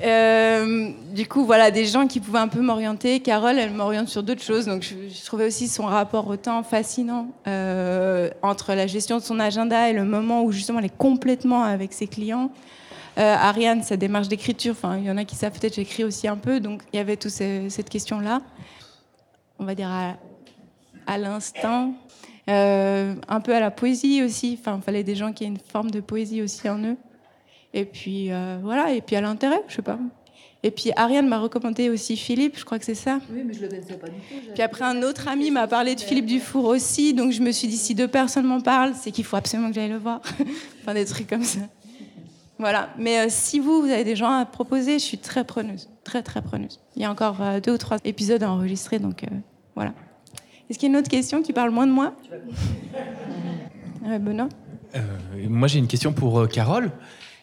[0.03, 3.21] Euh, du coup, voilà, des gens qui pouvaient un peu m'orienter.
[3.21, 4.65] Carole, elle m'oriente sur d'autres choses.
[4.65, 9.39] Donc, je, trouvais aussi son rapport au temps fascinant euh, entre la gestion de son
[9.39, 12.51] agenda et le moment où justement elle est complètement avec ses clients.
[13.19, 14.73] Euh, Ariane, sa démarche d'écriture.
[14.73, 16.61] Enfin, il y en a qui savent peut-être j'écris aussi un peu.
[16.61, 18.41] Donc, il y avait toute cette question-là.
[19.59, 20.15] On va dire à,
[21.11, 21.93] à l'instinct.
[22.47, 24.59] un peu à la poésie aussi.
[24.61, 26.97] Enfin, il fallait des gens qui aient une forme de poésie aussi en eux.
[27.73, 29.99] Et puis euh, voilà, et puis à l'intérêt, je sais pas.
[30.63, 33.19] Et puis Ariane m'a recommandé aussi Philippe, je crois que c'est ça.
[33.33, 34.53] Oui, mais je le connaissais pas du tout.
[34.53, 37.67] Puis après, un autre ami m'a parlé de Philippe Dufour aussi, donc je me suis
[37.67, 40.21] dit, si deux personnes m'en parlent, c'est qu'il faut absolument que j'aille le voir.
[40.83, 41.61] enfin, des trucs comme ça.
[42.59, 42.91] Voilà.
[42.99, 45.89] Mais euh, si vous, vous avez des gens à proposer, je suis très preneuse.
[46.05, 46.79] Très, très preneuse.
[46.95, 49.25] Il y a encore euh, deux ou trois épisodes à enregistrer, donc
[49.75, 49.95] voilà.
[50.71, 52.15] Est-ce qu'il y a une autre question Tu parles moins de moi
[54.21, 54.49] Benoît
[55.49, 56.93] Moi, j'ai une question pour Carole.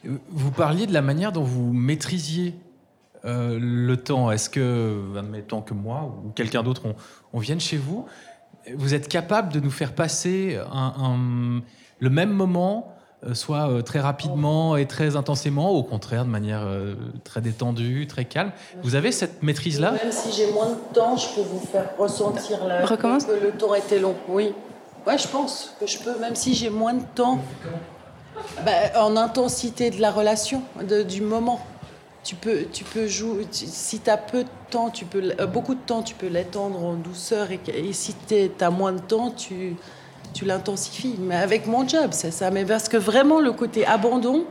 [0.04, 2.56] Vous parliez de la manière dont vous maîtrisiez
[3.26, 4.32] euh, le temps.
[4.32, 6.84] Est-ce que, admettons que moi ou quelqu'un d'autre,
[7.34, 8.06] on, vienne chez vous,
[8.74, 10.58] vous êtes capable de nous faire passer
[12.00, 12.96] le même moment, euh,
[13.34, 16.63] soit euh, très rapidement et très intensément, ou au contraire de manière
[17.23, 18.51] très détendue, très calme
[18.84, 19.91] Vous avez cette maîtrise-là?
[19.91, 22.86] Même si j'ai moins de temps, je peux vous faire ressentir la...
[22.86, 24.15] Recommence que le temps était long.
[24.30, 24.53] Oui.
[25.06, 27.39] Ouais, je pense que je peux, même si j'ai moins de temps.
[28.65, 30.62] Bah, en intensité de la relation,
[31.08, 31.60] du moment.
[32.27, 33.47] tu peux, tu peux jouer.
[33.51, 36.84] Si tu as peu de temps, tu peux, euh, beaucoup de temps, tu peux l'étendre
[36.84, 37.47] en douceur.
[37.51, 39.77] Et, et si tu as moins de temps, tu,
[40.38, 41.15] tu l'intensifies.
[41.19, 42.52] Mais avec mon job, c'est ça.
[42.52, 44.45] Mais parce que vraiment, le côté abandon,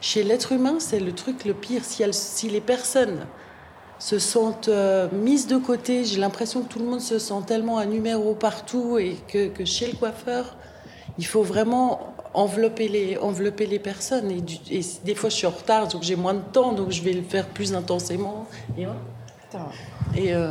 [0.00, 1.82] chez l'être humain, c'est le truc le pire.
[1.84, 3.20] Si, elles, si les personnes
[3.98, 7.78] se sentent euh, mises de côté, j'ai l'impression que tout le monde se sent tellement
[7.78, 10.56] un numéro partout et que, que chez le coiffeur,
[11.18, 14.30] il faut vraiment envelopper les, envelopper les personnes.
[14.30, 16.90] Et, du- et des fois, je suis en retard, donc j'ai moins de temps, donc
[16.92, 18.46] je vais le faire plus intensément.
[20.16, 20.50] Et, euh,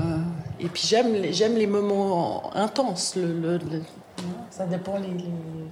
[0.60, 3.16] et puis j'aime les, les moments intenses.
[3.16, 3.82] Le, le- le-
[4.60, 5.72] ça dépend les, les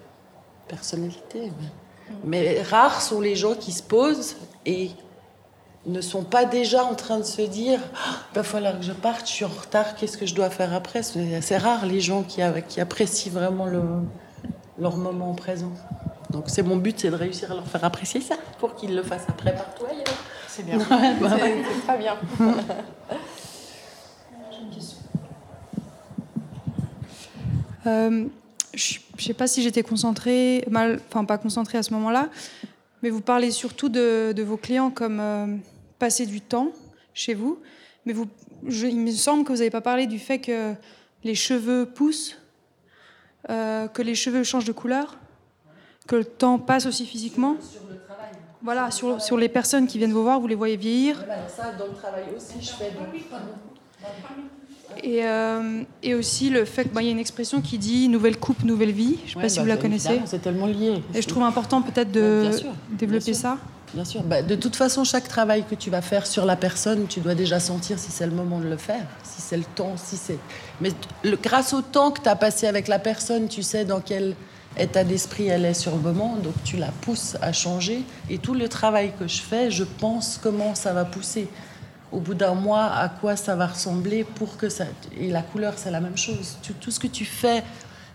[0.69, 1.51] personnalités.
[2.23, 4.91] Mais, mais rares sont les gens qui se posent et
[5.85, 7.81] ne sont pas déjà en train de se dire
[8.31, 10.73] il va falloir que je parte, je suis en retard, qu'est-ce que je dois faire
[10.73, 11.03] après?
[11.03, 13.81] C'est assez rare les gens qui, apprécient vraiment le,
[14.79, 15.73] leur moment présent.
[16.29, 19.03] Donc c'est mon but, c'est de réussir à leur faire apprécier ça pour qu'ils le
[19.03, 20.05] fassent après partout ailleurs.
[20.47, 20.77] C'est bien.
[20.89, 21.61] Ouais, bah ouais.
[21.85, 22.15] Très bien.
[27.85, 28.27] Euh,
[28.77, 32.29] je ne sais pas si j'étais concentrée, mal, enfin pas concentrée à ce moment-là,
[33.01, 35.47] mais vous parlez surtout de, de vos clients comme euh,
[35.99, 36.71] passer du temps
[37.13, 37.59] chez vous.
[38.05, 38.27] Mais vous,
[38.65, 40.73] je- il me semble que vous n'avez pas parlé du fait que
[41.23, 42.37] les cheveux poussent,
[43.49, 45.17] euh, que les cheveux changent de couleur,
[46.07, 47.57] que le temps passe aussi physiquement.
[48.63, 51.23] Voilà, sur, sur les personnes qui viennent vous voir, vous les voyez vieillir.
[51.47, 52.91] ça, dans le travail aussi, je fais.
[55.03, 58.63] Et, euh, et aussi le fait qu'il y a une expression qui dit nouvelle coupe,
[58.63, 59.17] nouvelle vie.
[59.25, 60.21] Je ne sais pas si vous la connaissez.
[60.25, 61.01] C'est tellement lié.
[61.13, 63.41] Et je trouve important peut-être de bien sûr, développer bien sûr.
[63.41, 63.57] ça.
[63.93, 64.21] Bien sûr.
[64.23, 67.35] Bah, de toute façon, chaque travail que tu vas faire sur la personne, tu dois
[67.35, 70.39] déjà sentir si c'est le moment de le faire, si c'est le temps, si c'est.
[70.81, 70.91] Mais
[71.23, 74.35] le- grâce au temps que tu as passé avec la personne, tu sais dans quel
[74.77, 78.01] état d'esprit elle est sur le moment, donc tu la pousses à changer.
[78.29, 81.47] Et tout le travail que je fais, je pense comment ça va pousser.
[82.11, 84.85] Au bout d'un mois, à quoi ça va ressembler pour que ça.
[85.19, 86.57] Et la couleur, c'est la même chose.
[86.79, 87.63] Tout ce que tu fais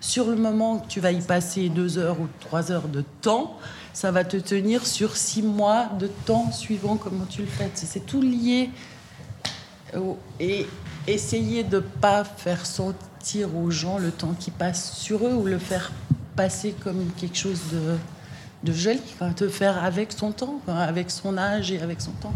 [0.01, 3.57] sur le moment que tu vas y passer deux heures ou trois heures de temps,
[3.93, 7.71] ça va te tenir sur six mois de temps suivant comment tu le fais.
[7.75, 8.71] C'est- tout lié.
[10.41, 10.67] Et
[11.07, 15.59] essayer de pas faire sentir aux gens le temps qui passe sur eux ou le
[15.59, 15.93] faire
[16.35, 17.97] passer comme quelque chose de,
[18.65, 19.01] de joli.
[19.37, 22.33] Te faire avec son temps, avec son âge et avec son temps.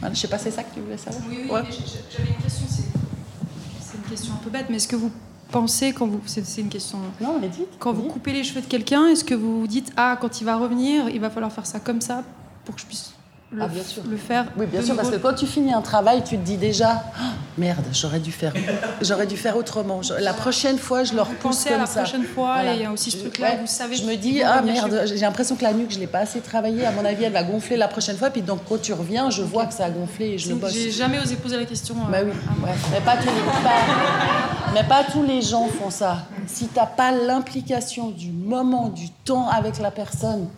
[0.00, 1.62] Voilà, je sais pas, c'est ça que tu voulais savoir Oui, oui, Ouais.
[2.10, 5.10] j'avais une question, c'est une question un peu bête, mais est-ce que vous
[5.50, 6.20] pensez, quand vous.
[6.26, 6.98] C'est une question.
[7.20, 7.66] Non, mais dites.
[7.78, 10.44] Quand vous coupez les cheveux de quelqu'un, est-ce que vous vous dites Ah, quand il
[10.44, 12.22] va revenir, il va falloir faire ça comme ça
[12.64, 13.12] pour que je puisse
[13.50, 14.02] le, Ah, bien sûr.
[14.06, 16.58] le faire Oui, bien sûr, parce que quand tu finis un travail, tu te dis
[16.58, 18.52] déjà Ah, merde, j'aurais dû faire,
[19.00, 20.02] j'aurais dû faire autrement.
[20.02, 22.02] Je- la prochaine fois, je leur pousse Pensez comme à la ça.
[22.02, 22.72] prochaine fois, Voilà.
[22.74, 24.60] et il y a aussi ce Je- truc-là, ouais, vous savez Je me dis ah
[24.60, 26.84] merde, j'ai l'impression que la nuque, je l'ai pas assez travaillée.
[26.84, 28.28] À mon avis, elle va gonfler la prochaine fois.
[28.28, 30.72] Puis donc quand tu reviens, je vois que ça a gonflé et je le bosse.
[30.74, 31.94] J'ai jamais osé poser la question.
[31.94, 32.30] euh, Bah oui,
[32.64, 32.74] ouais.
[32.92, 36.18] mais, pas tous les, pas- mais pas tous les gens font ça.
[36.46, 40.48] Si t'as pas l'implication du moment, du temps avec la personne,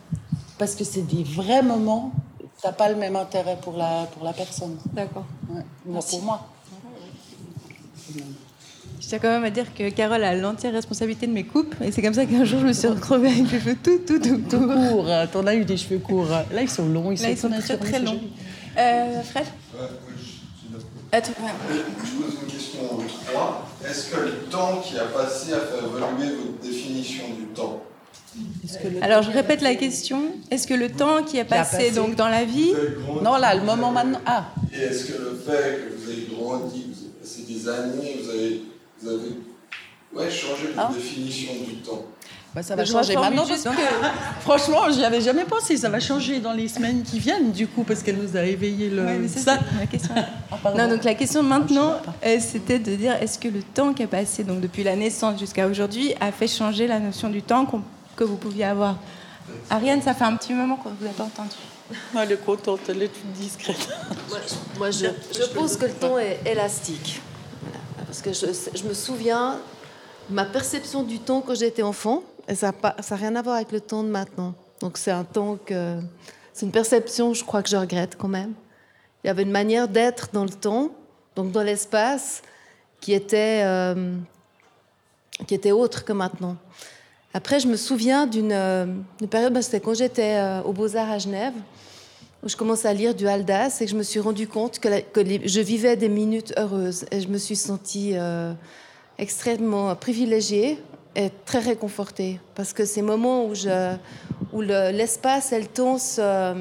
[0.59, 2.13] parce que c'est des vrais moments,
[2.63, 4.77] t'as pas le même intérêt pour la, pour la personne.
[4.93, 5.25] D'accord.
[5.49, 5.63] Ouais.
[5.87, 6.47] Moi, pour moi.
[9.01, 11.75] Je tiens quand même à dire que Carole a l'entière responsabilité de mes coupes.
[11.83, 14.19] Et c'est comme ça qu'un jour, je me suis retrouvée avec les cheveux tout, tout,
[14.19, 14.67] tout, Tout tout.
[14.67, 16.29] court, euh, t'en as eu des cheveux courts.
[16.29, 18.21] Là, ils sont longs, ils Là, ils sont très, longs.
[18.79, 19.47] Euh, Fred?
[19.75, 19.87] Ouais,
[21.13, 21.33] Attends.
[21.69, 23.67] Je pose une question aux trois.
[23.89, 27.83] Est-ce que le temps qui a passé a fait évoluer votre définition du temps?
[29.03, 30.23] Alors, je répète la question.
[30.51, 31.91] Est-ce que le temps qui a passé, passé.
[31.91, 32.73] donc dans la vie,
[33.23, 34.21] Non, là, le moment maintenant.
[34.27, 37.69] Ah, Et est-ce que le fait que vous avez grandi, que vous avez passé des
[37.69, 38.63] années, vous avez,
[39.03, 39.29] vous avez
[40.15, 40.91] ouais, changé votre Ah.
[40.95, 42.05] définition du temps
[42.53, 43.47] bah, ça va Je changer maintenant.
[43.47, 43.69] parce que,
[44.41, 45.77] franchement, j'y avais jamais pensé.
[45.77, 48.91] Ça va changer dans les semaines qui viennent, du coup, parce qu'elle nous a éveillé
[48.91, 49.05] le.
[49.05, 49.59] Ouais, mais ça, ça.
[49.79, 50.15] ma question.
[50.63, 50.75] Ah.
[50.77, 54.03] Non, donc la question maintenant, Ah, euh, c'était de dire est-ce que le temps qui
[54.03, 57.65] a passé, donc depuis la naissance jusqu'à aujourd'hui, a fait changer la notion du temps
[57.67, 57.83] qu'on-
[58.21, 58.99] que vous pouviez avoir
[59.71, 61.57] Ariane, ça fait un petit moment qu'on vous a pas entendu.
[62.15, 63.89] Ah, Elle est contente, elle est toute discrète.
[64.29, 64.39] Moi,
[64.79, 67.21] moi, je, je pense que le temps est élastique.
[67.63, 67.79] Voilà.
[68.07, 68.47] Parce que je,
[68.79, 69.59] je me souviens,
[70.29, 73.43] ma perception du temps quand j'étais enfant, et ça n'a pas- ça a rien à
[73.43, 74.55] voir avec le temps de maintenant.
[74.81, 75.99] Donc c'est un temps que...
[76.53, 78.53] C'est une perception, je crois que je regrette quand même.
[79.25, 80.91] Il y avait une manière d'être dans le temps,
[81.35, 82.43] donc dans l'espace,
[83.01, 84.15] qui était, euh,
[85.49, 86.57] qui était autre que maintenant.
[87.33, 88.87] Après, je me souviens d'une euh,
[89.31, 91.53] période, bah, c'était quand j'étais euh, aux Beaux-Arts à Genève,
[92.43, 94.89] où je commençais à lire du Haldas et que je me suis rendu compte que,
[95.45, 97.05] je vivais des minutes heureuses.
[97.13, 98.53] Et je me suis sentie euh,
[99.19, 100.83] extrêmement privilégiée
[101.15, 102.41] et très réconfortée.
[102.57, 103.53] Parce que ces moments où,
[104.53, 106.55] où le- l'espace et le temps euh,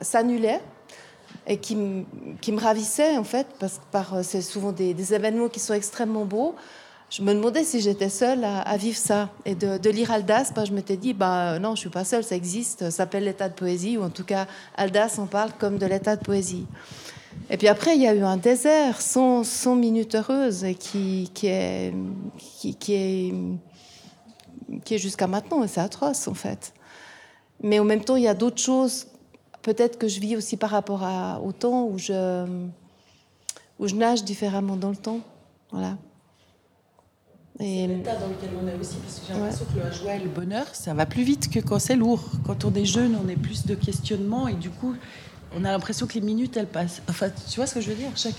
[0.00, 0.60] s'annulaient
[1.46, 2.04] et qui, me-
[2.58, 6.56] ravissaient en fait, parce que c'est souvent des événements qui sont extrêmement beaux.
[7.16, 9.30] Je me demandais si j'étais seule à, vivre ça.
[9.44, 12.34] Et de, lire Aldas, bah, je m'étais dit, bah, non, je suis pas seule, ça
[12.34, 15.86] existe, ça s'appelle l'état de poésie, ou en tout cas, Aldas en parle comme de
[15.86, 16.66] l'état de poésie.
[17.50, 21.92] Et puis après, il y a eu un désert sans, sans minute heureuse qui, est,
[24.90, 26.74] jusqu'à maintenant, et c'est atroce en fait.
[27.62, 29.06] Mais en même temps, il y a d'autres choses,
[29.62, 31.06] peut-être que je vis aussi par rapport
[31.44, 32.44] au temps où je,
[33.78, 35.20] où je nage différemment dans le temps.
[35.70, 35.96] Voilà.
[37.60, 39.40] Et, l'état dans lequel on est aussi, parce que j'ai Ouais.
[39.40, 42.20] l'impression que la joie et le bonheur, ça va plus vite que quand c'est lourd.
[42.46, 44.94] Quand on est jeune, on est plus de questionnements et du coup,
[45.56, 47.00] on a l'impression que les minutes, elles passent.
[47.08, 48.34] Enfin, tu vois ce que je veux dire Chaque...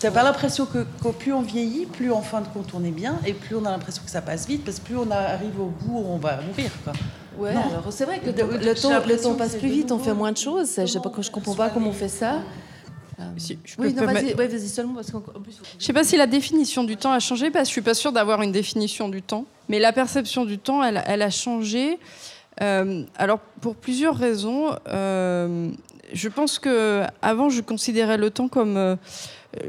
[0.00, 2.90] T'as pas l'impression que, que plus on vieillit, plus en fin de compte on est
[2.90, 5.60] bien et plus on a l'impression que ça passe vite parce que plus on arrive
[5.60, 6.72] au bout on va mourir.
[6.82, 6.92] Quoi.
[7.38, 7.60] ouais, Non.
[7.70, 10.72] alors c'est vrai que Le- temps, le passe plus vite, on fait moins de choses.
[10.76, 12.40] Je sais pas, je comprends pas comment on fait ça.
[13.36, 15.60] Si, je Oui, non, permettre- vas-y, ouais, vas-y seulement parce qu'en en plus.
[15.78, 17.94] Je sais pas si la définition du temps a changé, parce que je suis pas
[17.94, 19.44] sûre d'avoir une définition du temps.
[19.68, 21.98] Mais la perception du temps, elle, elle a changé.
[22.60, 24.76] Euh, alors pour plusieurs raisons.
[24.88, 25.70] Euh,
[26.12, 28.96] je pense que avant, je considérais le temps comme euh,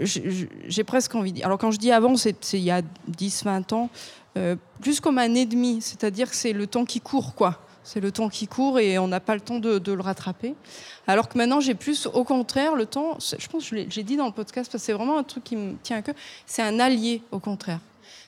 [0.06, 1.32] j'ai presque envie.
[1.32, 3.90] de dire- Alors quand je dis avant, c'est il y a 10-20 ans,
[4.38, 7.60] euh, plus comme un ennemi, c'est-à-dire que c'est le temps qui court, quoi.
[7.84, 10.56] C'est le temps qui court et on n'a pas le temps de, le rattraper.
[11.08, 14.26] Alors que maintenant, j'ai plus, au contraire, le temps, je pense que j'ai dit dans
[14.26, 16.16] le podcast, parce que c'est vraiment un truc qui me tient à cœur,
[16.46, 17.80] c'est un allié, au contraire.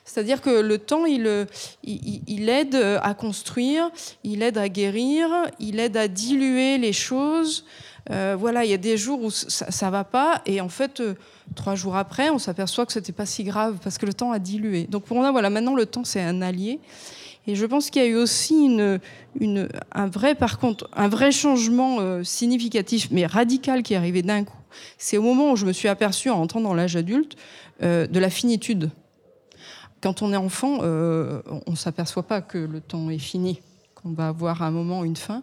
[0.04, 1.46] C'est-à-dire que le temps, il, euh,
[1.82, 3.90] il, aide à construire,
[4.22, 7.64] il aide à guérir, il aide à diluer les choses.
[8.10, 11.00] Euh, voilà, il y a des jours où ça, ça va pas, et en fait,
[11.00, 11.14] euh,
[11.56, 14.38] trois jours après, on s'aperçoit que c'était pas si grave parce que le temps a
[14.38, 14.84] dilué.
[14.84, 16.78] Donc pour moi, voilà, maintenant le temps c'est un allié.
[17.46, 18.76] Et je pense qu'il y a eu aussi
[19.92, 24.56] un vrai, changement euh, significatif, mais radical, qui est arrivé d'un coup.
[24.98, 27.36] C'est au moment où je me suis aperçue, en entrant dans l'âge adulte,
[27.82, 28.90] euh, de la finitude.
[30.00, 33.60] Quand on est enfant, euh, on ne s'aperçoit pas que le temps est fini,
[33.94, 35.42] qu'on va avoir un moment une fin.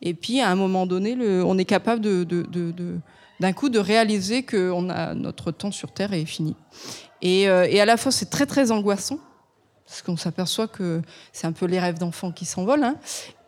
[0.00, 5.50] Et puis, à un moment donné, on est capable d'un coup de réaliser que notre
[5.52, 6.56] temps sur Terre est fini.
[7.20, 9.20] Et, et à la fois, c'est très, très angoissant,
[9.86, 12.84] parce qu'on s'aperçoit que c'est un peu les rêves d'enfants qui s'envolent.
[12.84, 12.96] hein.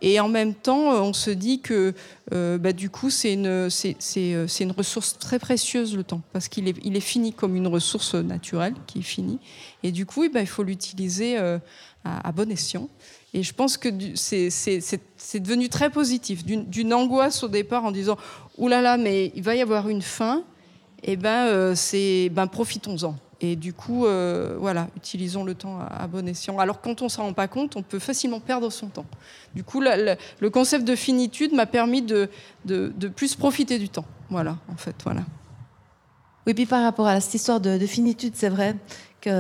[0.07, 1.95] Et en même temps, euh, on se dit que
[2.35, 7.01] euh, bah, du coup, euh, c'est une ressource très précieuse, le temps, parce qu'il est,
[7.01, 9.39] fini comme une ressource naturelle qui est finie.
[9.83, 11.39] Et du coup, eh ben, il faut l'utiliser
[12.05, 12.91] à, bon escient.
[13.33, 18.19] Et je pense que c'est, devenu très positif, d'une, angoisse au départ en disant
[18.59, 20.45] «Ouh là là, mais il va y avoir une fin»,
[21.03, 23.17] et ben, c'est, ben profitons-en.
[23.45, 26.59] Et du coup, euh, voilà, utilisons le temps à, bon escient.
[26.59, 29.05] Alors quand on s'en rend pas compte, on peut facilement perdre son temps.
[29.55, 32.31] Du coup, le concept de finitude m'a permis de,
[33.15, 34.07] plus profiter du temps.
[34.31, 35.23] Voilà, en fait, voilà.
[36.47, 38.77] Oui, puis par rapport à cette histoire de, de finitude, c'est vrai
[39.21, 39.33] qu'il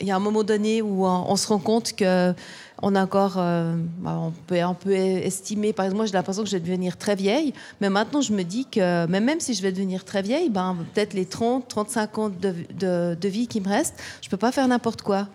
[0.00, 2.34] y a un moment donné où on se rend compte que
[2.82, 5.72] on encore, euh, bah, on peut un peu estimer.
[5.72, 8.42] Par exemple, moi, j'ai l'impression que je vais devenir très vieille, mais maintenant, je me
[8.42, 12.18] dis que mais même si je vais devenir très vieille, ben peut-être les 30, 35
[12.18, 15.28] ans de, de- vie qui me restent, je peux pas faire n'importe quoi.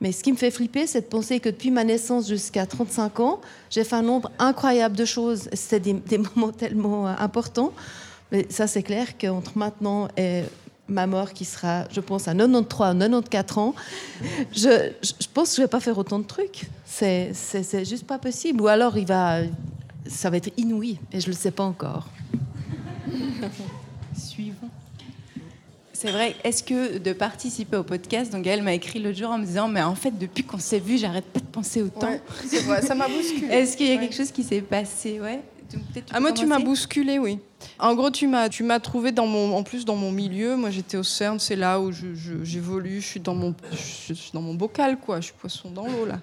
[0.00, 3.20] Mais ce qui me fait flipper, c'est de penser que depuis ma naissance jusqu'à 35
[3.20, 5.48] ans, j'ai fait un nombre incroyable de choses.
[5.54, 7.72] C'était des, des moments tellement euh, importants.
[8.30, 10.42] Mais ça, c'est clair qu'entre maintenant et
[10.88, 13.74] ma mort, qui sera, je pense, à 93 ou 94 ans,
[14.52, 14.92] je,
[15.34, 16.62] pense que je vais pas faire autant de trucs.
[16.86, 18.60] C'est c'est- c'est juste pas possible.
[18.62, 19.40] Ou alors, il va,
[20.06, 22.08] ça va être inouï, et je le sais pas encore.
[24.16, 24.68] Suivant.
[25.92, 29.38] C'est vrai, est-ce que de participer au podcast, donc elle m'a écrit l'autre jour en
[29.38, 32.06] me disant, mais en fait, depuis qu'on s'est vu, j'arrête pas de penser au temps.
[32.08, 33.46] Ouais, c'est vrai, ça m'a bousculé.
[33.50, 34.02] Est-ce qu'il y a Ouais.
[34.02, 35.20] quelque chose qui s'est passé?
[35.20, 35.40] Ouais.
[36.12, 37.38] Ah moi tu m'as bousculé oui.
[37.78, 40.56] En gros tu m'as tu m'as trouvé dans mon en plus dans mon milieu.
[40.56, 43.00] Moi j'étais au CERN, c'est là où je- je- j'évolue.
[43.00, 45.20] Je, suis dans mon je suis dans mon bocal quoi.
[45.20, 46.20] Je suis poisson dans l'eau là.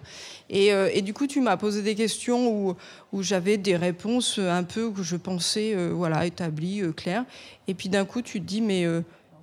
[0.49, 2.75] Et, euh, et du coup tu m'as posé des questions où
[3.11, 7.25] où j'avais des réponses un peu que je pensais euh, voilà établies euh, claires.
[7.67, 8.85] Et puis d'un coup tu te dis mais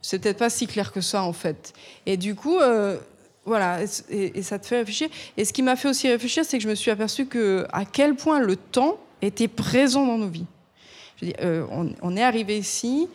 [0.00, 1.72] c'est peut-être pas si clair que ça en fait.
[2.06, 2.56] Et du coup
[3.44, 5.08] voilà, et- et ça te fait réfléchir.
[5.36, 7.84] Et ce qui m'a fait aussi réfléchir, c'est que je me suis aperçue que à
[7.84, 10.46] quel point le temps était présent dans nos vies.
[11.40, 11.64] Euh,
[12.02, 13.08] on, est arrivé ici,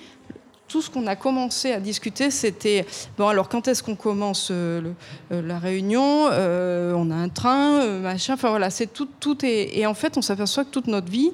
[0.69, 2.85] tout ce qu'on a commencé à discuter, c'était
[3.17, 3.27] bon.
[3.27, 4.93] Alors quand est-ce qu'on commence euh,
[5.31, 8.35] euh, la réunion On a un train, machin.
[8.35, 9.77] Enfin voilà, c'est tout, tout est.
[9.77, 11.31] Et en fait, on s'aperçoit que toute notre vie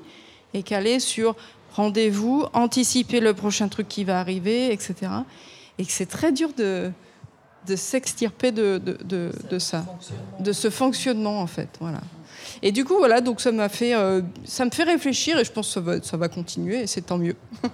[0.56, 1.36] est calée sur
[1.76, 4.96] rendez-vous, anticiper le prochain truc qui va arriver, etc.
[5.78, 6.92] Et que c'est très dur de
[7.68, 9.86] de s'extirper de, de, de, de ça,
[10.40, 11.70] de ce fonctionnement en fait.
[11.80, 12.02] Voilà.
[12.62, 15.52] Et du coup, voilà, donc ça m'a fait, euh, ça me fait réfléchir et je
[15.52, 17.36] pense que ça va, ça va continuer et c'est tant mieux.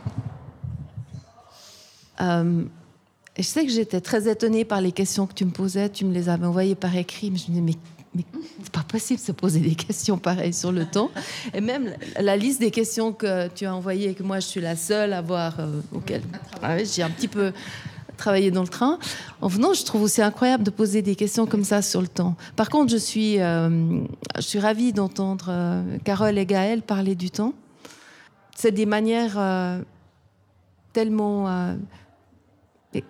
[2.21, 2.63] Euh,
[3.37, 5.87] je sais que j'étais très étonnée par les questions que tu me posais.
[5.87, 7.75] Tu me les avais envoyées par écrit, mais je me disais, mais,
[8.13, 8.25] mais
[8.61, 11.11] c'est pas possible de se poser des questions pareilles sur le temps.
[11.53, 14.47] Et même la, la liste des questions que tu as envoyées et que moi je
[14.47, 16.21] suis la seule à voir, euh, auquel
[16.61, 17.53] ah j'ai un petit peu
[18.19, 18.99] travaillé dans le train.
[19.41, 22.35] En venant, je trouve aussi incroyable de poser des questions comme ça sur le temps.
[22.55, 24.01] Par contre, je suis, euh,
[24.35, 27.53] je suis ravie d'entendre euh, Carole et Gaël parler du temps.
[28.55, 29.81] C'est des manières euh,
[30.93, 31.75] tellement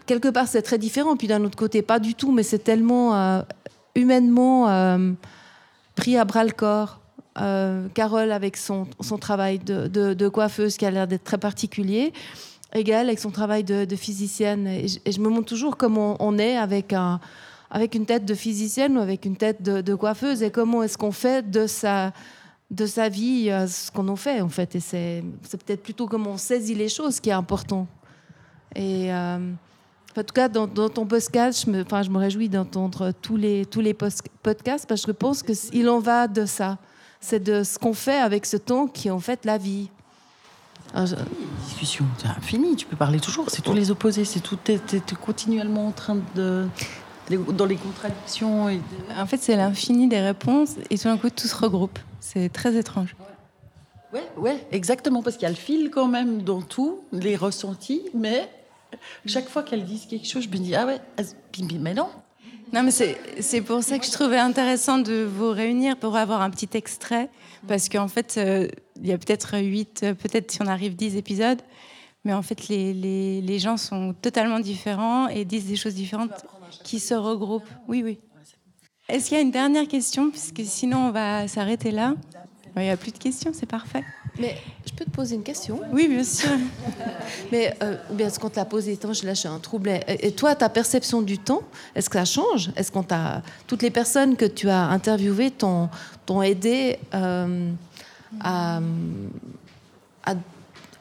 [0.06, 1.18] quelque part, c'est très différent.
[1.18, 3.44] Puis d'un autre côté, pas du tout, mais c'est tellement
[3.96, 4.68] humainement
[5.96, 7.00] pris à bras le corps.
[7.94, 12.14] Carole avec son, son travail de coiffeuse qui a l'air d'être très particulier.
[12.74, 14.68] Et Gaëlle avec son travail de, physicienne.
[14.68, 17.20] Et je, me montre toujours comment on est avec, un,
[17.72, 21.12] avec une tête de physicienne ou avec une tête de, coiffeuse et comment est-ce qu'on
[21.12, 22.14] fait de sa,
[22.70, 24.76] de sa vie euh, ce qu'on en fait en fait.
[24.76, 27.88] Et c'est peut-être plutôt comment on saisit les choses qui est important.
[28.76, 29.52] Et euh,
[30.18, 33.66] en tout cas, dans, ton podcast, je me, enfin, je me réjouis d'entendre tous les,
[33.66, 36.78] tous les podcasts parce que je pense qu'il en va de ça.
[37.20, 39.90] C'est de ce qu'on fait avec ce temps qui est en fait la vie.
[40.96, 41.16] Je-
[41.68, 45.00] Discussion, c'est infini, tu peux parler toujours, c'est tous les opposés, c'est tout, t'es, t'es-
[45.00, 46.68] t'es continuellement en train de.
[47.30, 48.70] dans les contradictions.
[48.70, 48.82] Et de-
[49.22, 52.00] En fait, c'est l'infini des réponses et tout d'un coup, tout se regroupe.
[52.20, 53.16] C'est très étrange.
[54.12, 58.02] Ouais, ouais, exactement, parce qu'il y a le fil quand même dans tout, les ressentis,
[58.16, 58.50] mais
[59.28, 61.22] chaque fois qu'elles disent quelque chose, je me dis, ah ouais, ah,
[61.80, 62.08] mais non.
[62.72, 66.50] Non, mais c'est pour ça que je trouvais intéressant de vous réunir pour avoir un
[66.50, 67.30] petit extrait.
[67.68, 68.68] Parce qu'en fait, euh,
[69.02, 71.62] il y a peut-être 8, peut-être si on arrive 10 épisodes.
[72.26, 76.46] Mais en fait, les, les, les gens sont totalement différents et disent des choses différentes
[76.84, 77.70] qui se regroupent.
[77.88, 78.20] Oui, oui.
[79.08, 80.30] Est-ce qu'il y a une dernière question?
[80.30, 82.14] Puisque sinon, on va s'arrêter là.
[82.76, 84.04] Il n'y a plus de questions, c'est parfait.
[84.38, 85.80] Mais je peux te poser une question?
[85.92, 86.50] Oui, bien sûr.
[87.52, 89.92] Mais euh, bien ce qu'on t'a posé, attends, je lâche un trouble.
[90.08, 91.64] Et toi, ta perception du temps,
[91.96, 92.72] est-ce que ça change?
[92.76, 95.90] Est-ce qu'on t'a toutes les personnes que tu as interviewées t'ont
[96.26, 97.72] t'ont aidé euh,
[98.42, 98.80] à,
[100.26, 100.36] à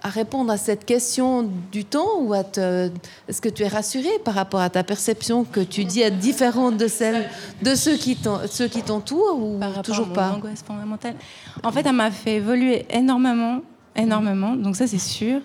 [0.09, 2.91] à répondre à cette question du temps ou à te
[3.29, 6.79] est-ce que tu es rassurée par rapport à ta perception que tu dis être différente
[6.79, 7.29] de celle
[7.63, 10.33] de ceux qui t'entourent ou Par toujours à mon pas?
[10.33, 11.15] angoisse fondamentale.
[11.63, 13.61] En fait, elle m'a fait évoluer énormément,
[13.95, 14.55] énormément.
[14.57, 15.41] Donc ça, c'est sûr.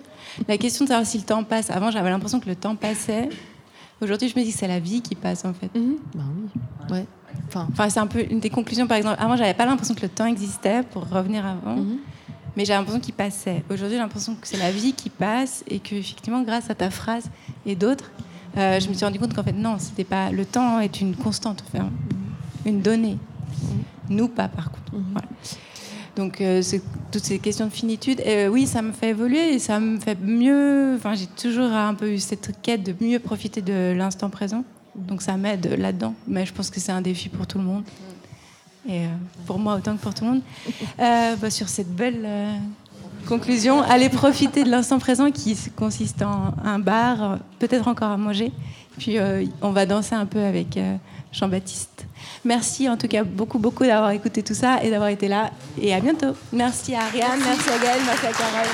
[0.48, 1.68] La question de savoir si le temps passe.
[1.70, 3.28] Avant, j'avais l'impression que le temps passait.
[4.00, 5.70] Aujourd'hui, je me dis que c'est la vie qui passe, en fait.
[5.78, 5.96] Mhm.
[6.14, 6.60] Ben oui.
[6.96, 7.04] Ouais.
[7.48, 9.16] Enfin, Enfin, c'est un peu une des conclusions, par exemple.
[9.20, 11.76] Avant, j'avais pas l'impression que le temps existait, pour revenir avant.
[11.76, 11.98] Mhm.
[12.56, 13.62] Mais j'ai l'impression qu'il passait.
[13.68, 16.90] Aujourd'hui, j'ai l'impression que c'est la vie qui passe et que, effectivement, grâce à ta
[16.90, 17.30] phrase
[17.66, 18.10] et d'autres,
[18.56, 20.30] euh, je me suis rendu compte qu'en fait, non, c'était pas.
[20.30, 21.90] Le temps est une constante, enfin,
[22.64, 23.18] une donnée.
[24.08, 24.92] Nous, pas, par contre.
[24.92, 25.28] Voilà.
[26.14, 26.62] Donc, euh,
[27.10, 28.22] toutes ces questions de finitude.
[28.24, 30.94] Euh, oui, ça me fait évoluer et ça me fait mieux.
[30.96, 34.64] Enfin, j'ai toujours un peu eu cette quête de mieux profiter de l'instant présent.
[34.94, 36.14] Donc, ça m'aide là-dedans.
[36.28, 37.82] Mais je pense que c'est un défi pour tout le monde.
[38.88, 39.08] Et euh,
[39.46, 40.42] pour moi autant que pour tout le monde.
[41.00, 42.56] Euh, bah, sur cette belle euh,
[43.26, 48.52] conclusion, allez profiter de l'instant présent qui consiste en un bar, peut-être encore à manger.
[48.98, 50.96] Puis euh, on va danser un peu avec euh,
[51.32, 52.06] Jean-Baptiste.
[52.44, 55.50] Merci en tout cas beaucoup, beaucoup d'avoir écouté tout ça et d'avoir été là.
[55.80, 56.36] Et à bientôt.
[56.52, 58.70] Merci à Ariane, merci, à Gaëlle, merci à Carole.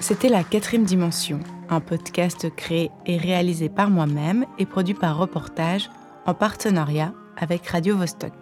[0.00, 5.90] C'était la quatrième dimension, un podcast créé et réalisé par moi-même et produit par Reportage
[6.26, 8.32] en partenariat avec Radio Vostok.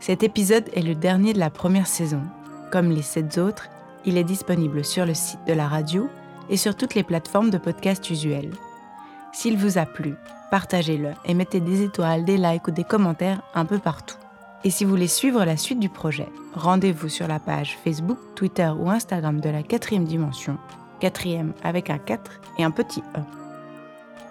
[0.00, 2.22] Cet épisode est le dernier de la première saison.
[2.72, 3.68] Comme les sept autres,
[4.04, 6.08] il est disponible sur le site de la radio
[6.48, 8.52] et sur toutes les plateformes de podcast usuelles.
[9.32, 10.14] S'il vous a plu,
[10.50, 14.16] partagez-le et mettez des étoiles, des likes ou des commentaires un peu partout.
[14.64, 18.70] Et si vous voulez suivre la suite du projet, rendez-vous sur la page Facebook, Twitter
[18.78, 20.58] ou Instagram de la quatrième dimension,
[21.00, 23.20] quatrième avec un 4 et un petit E.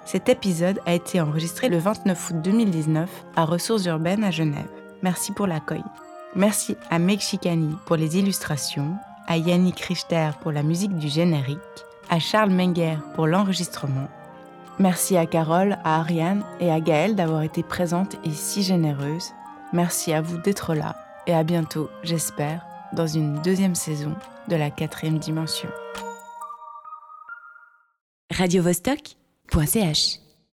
[0.06, 4.70] Cet épisode a été enregistré le 29 août 2019 à Ressources urbaines à Genève.
[5.04, 5.84] Merci pour l'accueil.
[6.36, 7.20] Merci à Meg
[7.86, 8.96] pour les illustrations,
[9.28, 11.60] à Yannick Richter pour la musique du générique,
[12.10, 14.08] à Charles Menger pour l'enregistrement.
[14.80, 19.32] Merci à Carole, à Ariane et à Gaëlle d'avoir été présentes et si généreuses.
[19.74, 20.96] Merci à vous d'être là
[21.28, 24.16] et à bientôt, j'espère, dans une deuxième saison
[24.48, 25.70] de la quatrième dimension.
[28.30, 30.29] radiovostok.ch